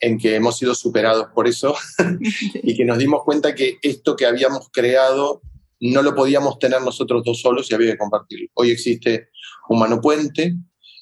[0.00, 1.74] en que hemos sido superados por eso
[2.62, 5.42] y que nos dimos cuenta que esto que habíamos creado
[5.80, 8.48] no lo podíamos tener nosotros dos solos y había que compartirlo.
[8.54, 9.28] Hoy existe
[9.68, 10.54] Humano Puente,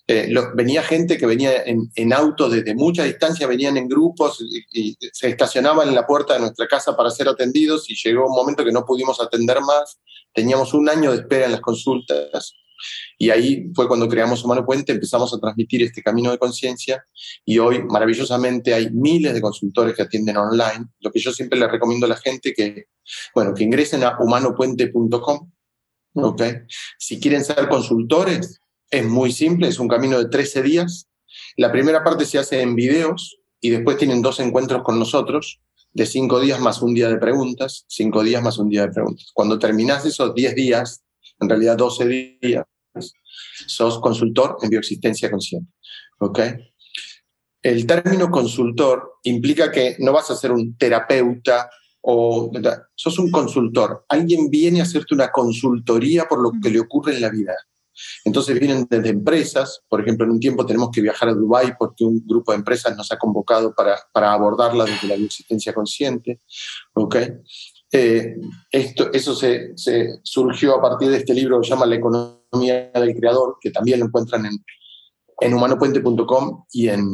[0.08, 4.96] eh, venía gente que venía en, en auto desde mucha distancia, venían en grupos y,
[5.12, 8.64] se estacionaban en la puerta de nuestra casa para ser atendidos y llegó un momento
[8.64, 10.00] que no pudimos atender más
[10.34, 12.54] Teníamos un año de espera en las consultas
[13.18, 17.04] y ahí fue cuando creamos Humano Puente, empezamos a transmitir este camino de conciencia
[17.44, 20.86] y hoy maravillosamente hay miles de consultores que atienden online.
[21.00, 22.86] Lo que yo siempre le recomiendo a la gente que,
[23.34, 25.50] bueno, que ingresen a humanopuente.com.
[26.14, 26.52] ¿okay?
[26.98, 28.60] Si quieren ser consultores,
[28.90, 31.08] es muy simple, es un camino de 13 días.
[31.56, 35.60] La primera parte se hace en videos y después tienen dos encuentros con nosotros
[35.92, 39.30] de cinco días más un día de preguntas, cinco días más un día de preguntas.
[39.34, 41.02] Cuando terminas esos 10 días,
[41.40, 42.64] en realidad 12 días,
[43.66, 45.72] sos consultor en bioexistencia consciente.
[46.18, 46.40] ¿Ok?
[47.62, 51.70] El término consultor implica que no vas a ser un terapeuta
[52.00, 52.50] o
[52.96, 54.04] sos un consultor.
[54.08, 57.54] Alguien viene a hacerte una consultoría por lo que le ocurre en la vida.
[58.24, 62.04] Entonces vienen desde empresas, por ejemplo, en un tiempo tenemos que viajar a Dubái porque
[62.04, 66.40] un grupo de empresas nos ha convocado para, para abordarla desde la existencia consciente.
[66.94, 67.28] ¿okay?
[67.94, 68.36] Eh,
[68.70, 69.74] esto, eso se,
[70.22, 74.00] surgió a partir de este libro que se llama La economía del creador, que también
[74.00, 74.64] lo encuentran en,
[75.40, 77.06] en humanopuente.com y en,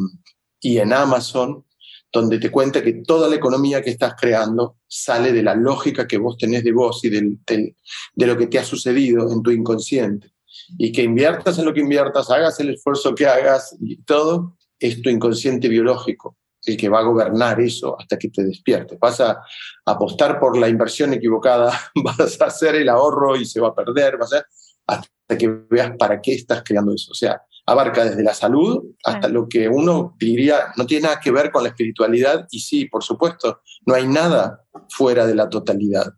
[0.61, 1.65] y en Amazon,
[2.13, 6.17] donde te cuenta que toda la economía que estás creando sale de la lógica que
[6.17, 10.33] vos tenés de vos y del, de lo que te ha sucedido en tu inconsciente
[10.79, 15.03] y que inviertas en lo que inviertas, hagas el esfuerzo que hagas y todo, es
[15.03, 16.37] tu inconsciente biológico.
[16.69, 18.99] El que va a gobernar eso hasta que te despiertes.
[18.99, 19.41] Vas a
[19.85, 21.73] apostar por la inversión equivocada,
[22.05, 24.45] vas a hacer el ahorro y se va a perder, vas a,
[24.87, 27.13] hasta que veas para qué estás creando eso.
[27.13, 31.31] O sea, abarca desde la salud hasta lo que uno diría no tiene nada que
[31.31, 36.15] ver con la espiritualidad y sí, por supuesto, no hay nada fuera de la totalidad.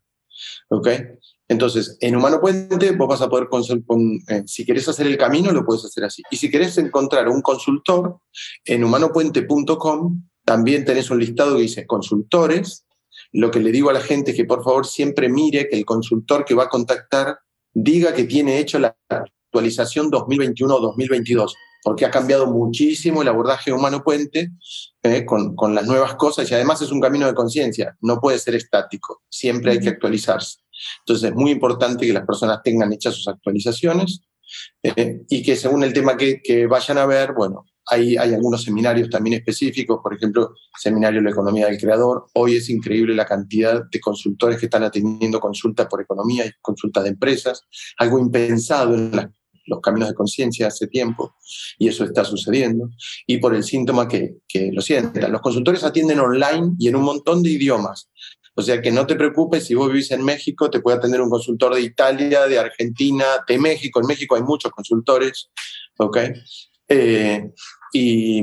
[0.68, 0.88] ¿Ok?
[1.50, 3.64] Entonces, en Humano Puente vos vas a poder, con,
[4.28, 6.22] eh, si querés hacer el camino, lo puedes hacer así.
[6.30, 8.20] Y si querés encontrar un consultor,
[8.64, 12.84] en humanopuente.com también tenés un listado que dice consultores.
[13.30, 15.84] Lo que le digo a la gente es que por favor siempre mire que el
[15.84, 17.38] consultor que va a contactar
[17.72, 21.52] diga que tiene hecho la actualización 2021-2022
[21.84, 24.50] porque ha cambiado muchísimo el abordaje humano puente
[25.04, 28.40] eh, con, con, las nuevas cosas y además es un camino de conciencia, no puede
[28.40, 30.58] ser estático, siempre hay que actualizarse.
[31.06, 34.22] Entonces es muy importante que las personas tengan hechas sus actualizaciones
[34.82, 38.62] eh, y que según el tema que, que, vayan a ver, bueno, hay, hay algunos
[38.62, 42.26] seminarios también específicos, por ejemplo, Seminario de la Economía del Creador.
[42.34, 47.04] Hoy es increíble la cantidad de consultores que están atendiendo consultas por economía y consultas
[47.04, 47.66] de empresas,
[47.98, 49.32] algo impensado en
[49.66, 51.34] los caminos de conciencia hace tiempo
[51.78, 52.90] y eso está sucediendo,
[53.26, 55.30] y por el síntoma que, que lo sientan.
[55.30, 58.08] Los consultores atienden online y en un montón de idiomas.
[58.54, 61.30] O sea que no te preocupes si vos vivís en México, te puede atender un
[61.30, 64.00] consultor de Italia, de Argentina, de México.
[64.00, 65.50] En México hay muchos consultores,
[65.98, 66.18] ¿ok?
[66.88, 67.52] Eh,
[67.92, 68.42] y,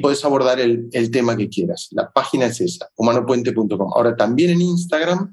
[0.00, 1.88] puedes abordar el, el, tema que quieras.
[1.90, 3.92] La página es esa, humanopuente.com.
[3.94, 5.32] Ahora también en Instagram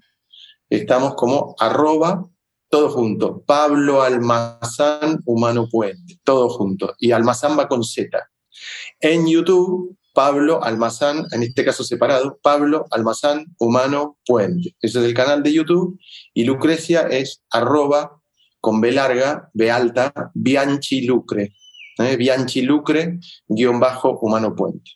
[0.69, 2.29] estamos como arroba
[2.69, 3.43] todo junto.
[3.45, 6.93] Pablo Almazán Humano Puente, todo junto.
[6.99, 8.29] Y Almazán va con Z.
[8.99, 14.75] En YouTube, Pablo Almazán, en este caso separado, Pablo Almazán Humano Puente.
[14.81, 15.99] Ese es el canal de YouTube.
[16.33, 18.21] Y Lucrecia es arroba
[18.59, 21.53] con B larga, B alta, Bianchi Lucre.
[21.99, 24.91] Bianchi Lucre, guion bajo Humano Puente.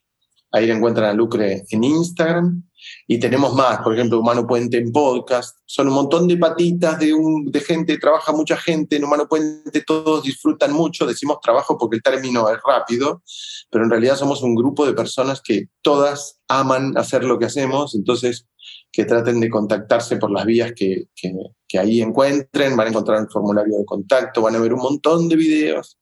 [0.51, 2.63] Ahí encuentran a Lucre en Instagram
[3.07, 5.57] y tenemos más, por ejemplo, Humano Puente en podcast.
[5.65, 9.81] Son un montón de patitas de, un, de gente, trabaja mucha gente en Humano Puente,
[9.81, 11.05] todos disfrutan mucho.
[11.05, 13.23] Decimos trabajo porque el término es rápido,
[13.69, 17.95] pero en realidad somos un grupo de personas que todas aman hacer lo que hacemos,
[17.95, 18.47] entonces
[18.93, 21.33] que traten de contactarse por las vías que, que,
[21.67, 25.27] que, ahí encuentren, van a encontrar el formulario de contacto, van a ver un montón
[25.27, 25.97] de videos.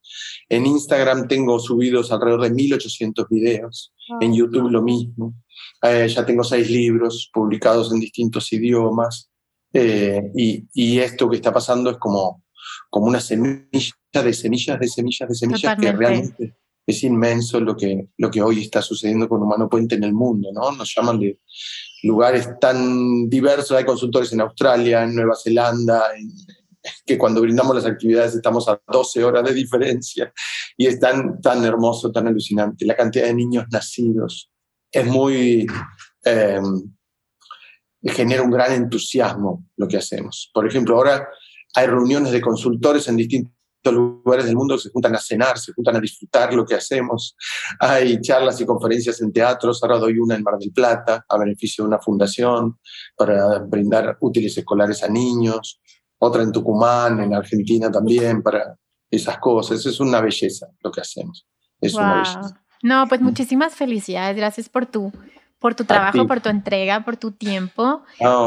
[0.50, 5.34] En Instagram tengo subidos alrededor de 1800 videos, en YouTube lo mismo.
[5.82, 9.32] Eh, ya tengo seis libros publicados en distintos idiomas.
[9.72, 12.44] Eh, y, y, esto que está pasando es como,
[12.89, 18.10] como una semilla de semillas, de semillas, de semillas, que realmente es inmenso lo que,
[18.18, 20.74] lo que hoy está sucediendo con Humano Puente en el mundo, ¿no?
[20.74, 21.39] Nos llaman de
[22.04, 26.04] lugares tan diversos, hay consultores en Australia, en Nueva Zelanda,
[27.06, 30.34] que cuando brindamos las actividades estamos a 12 horas de diferencia
[30.78, 32.86] y es tan, tan hermoso, tan alucinante.
[32.86, 34.52] La cantidad de niños nacidos,
[34.91, 35.66] es muy...
[36.26, 36.60] Eh,
[38.04, 40.49] genera un gran entusiasmo lo que hacemos.
[40.54, 41.28] Por ejemplo, ahora
[41.76, 43.54] hay reuniones de consultores en distintos
[43.90, 47.36] lugares del mundo se juntan a cenar, se juntan a disfrutar lo que hacemos.
[47.80, 49.82] Hay charlas y conferencias en teatros.
[49.82, 52.78] Ahora doy una en Mar del Plata a beneficio de una fundación
[53.16, 55.82] para brindar útiles escolares a niños.
[56.20, 58.76] Otra en Tucumán, en Argentina también, para
[59.10, 59.84] esas cosas.
[59.86, 61.48] Es una belleza lo que hacemos.
[61.80, 62.64] Es una belleza.
[62.84, 64.36] No, pues muchísimas felicidades.
[64.36, 65.12] Gracias por tu,
[65.62, 68.01] por tu trabajo, por tu entrega, por tu tiempo.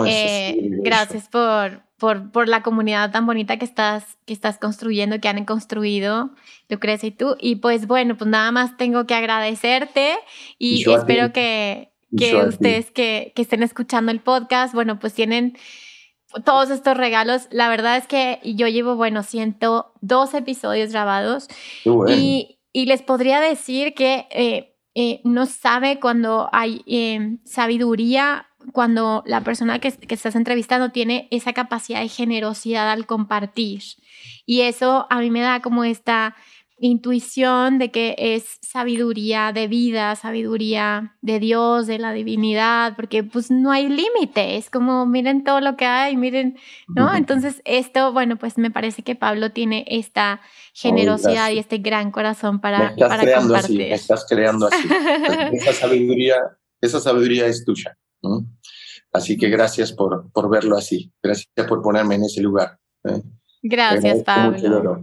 [0.04, 5.28] Eh, gracias por, por, por, la comunidad tan bonita que estás, que estás construyendo, que
[5.28, 6.30] han construido
[6.68, 7.36] Lucrecia y tú.
[7.38, 10.16] Y pues bueno, pues nada más tengo que agradecerte
[10.58, 15.56] y, espero que, que ustedes que, que estén escuchando el podcast, bueno, pues tienen
[16.44, 17.46] todos estos regalos.
[17.52, 21.46] La verdad es que yo llevo, bueno, siento dos episodios grabados
[22.08, 29.22] y, y les podría decir que eh, eh, no sabe cuando hay eh, sabiduría, cuando
[29.26, 33.82] la persona que, que estás entrevistando tiene esa capacidad de generosidad al compartir.
[34.47, 36.36] Y eso a mí me da como esta
[36.85, 43.51] intuición de que es sabiduría de vida, sabiduría de Dios, de la divinidad, porque pues
[43.51, 46.59] no hay límite, es como miren todo lo que hay, miren,
[46.89, 47.14] ¿no?
[47.14, 50.43] Entonces esto, bueno, pues me parece que Pablo tiene esta
[50.74, 54.87] generosidad y este gran corazón para, estás para creando Así, estás creando así.
[55.55, 56.37] esa sabiduría,
[56.82, 57.97] esa sabiduría es tuya.
[59.11, 62.78] Así que gracias por, por verlo así, gracias por ponerme en ese lugar.
[63.05, 63.22] ¿eh?
[63.62, 65.03] Gracias, Pablo.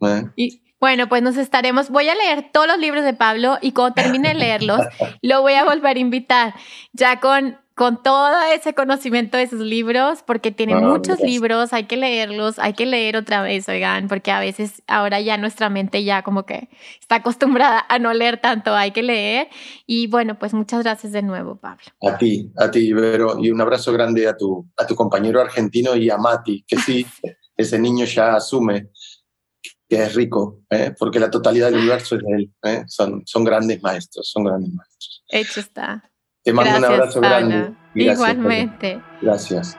[0.00, 0.24] ¿eh?
[0.34, 3.94] Y, bueno, pues nos estaremos, voy a leer todos los libros de Pablo y cuando
[3.94, 4.80] termine de leerlos,
[5.22, 6.54] lo voy a volver a invitar,
[6.92, 11.84] ya con, con todo ese conocimiento de sus libros, porque tiene Ah, muchos libros, hay
[11.84, 16.04] que leerlos, hay que leer otra vez, oigan, porque a veces ahora ya nuestra mente
[16.04, 16.68] ya como que
[17.00, 19.48] está acostumbrada a no leer tanto, hay que leer.
[19.86, 21.84] Y bueno, pues muchas gracias de nuevo, Pablo.
[22.02, 25.96] A ti, a ti, Vero, y un abrazo grande a tu, a tu compañero argentino
[25.96, 27.06] y a Mati, que sí,
[27.56, 28.90] ese niño ya asume
[29.88, 30.94] que es rico, ¿eh?
[30.98, 32.52] porque la totalidad del universo es de él.
[32.64, 32.84] ¿eh?
[32.86, 35.24] Son, son grandes maestros, son grandes maestros.
[35.28, 36.10] Hecho está.
[36.42, 37.48] Te mando Gracias, un abrazo Pablo.
[37.48, 37.76] grande.
[37.94, 38.42] Gracias, Pablo.
[38.42, 39.02] Igualmente.
[39.22, 39.78] Gracias.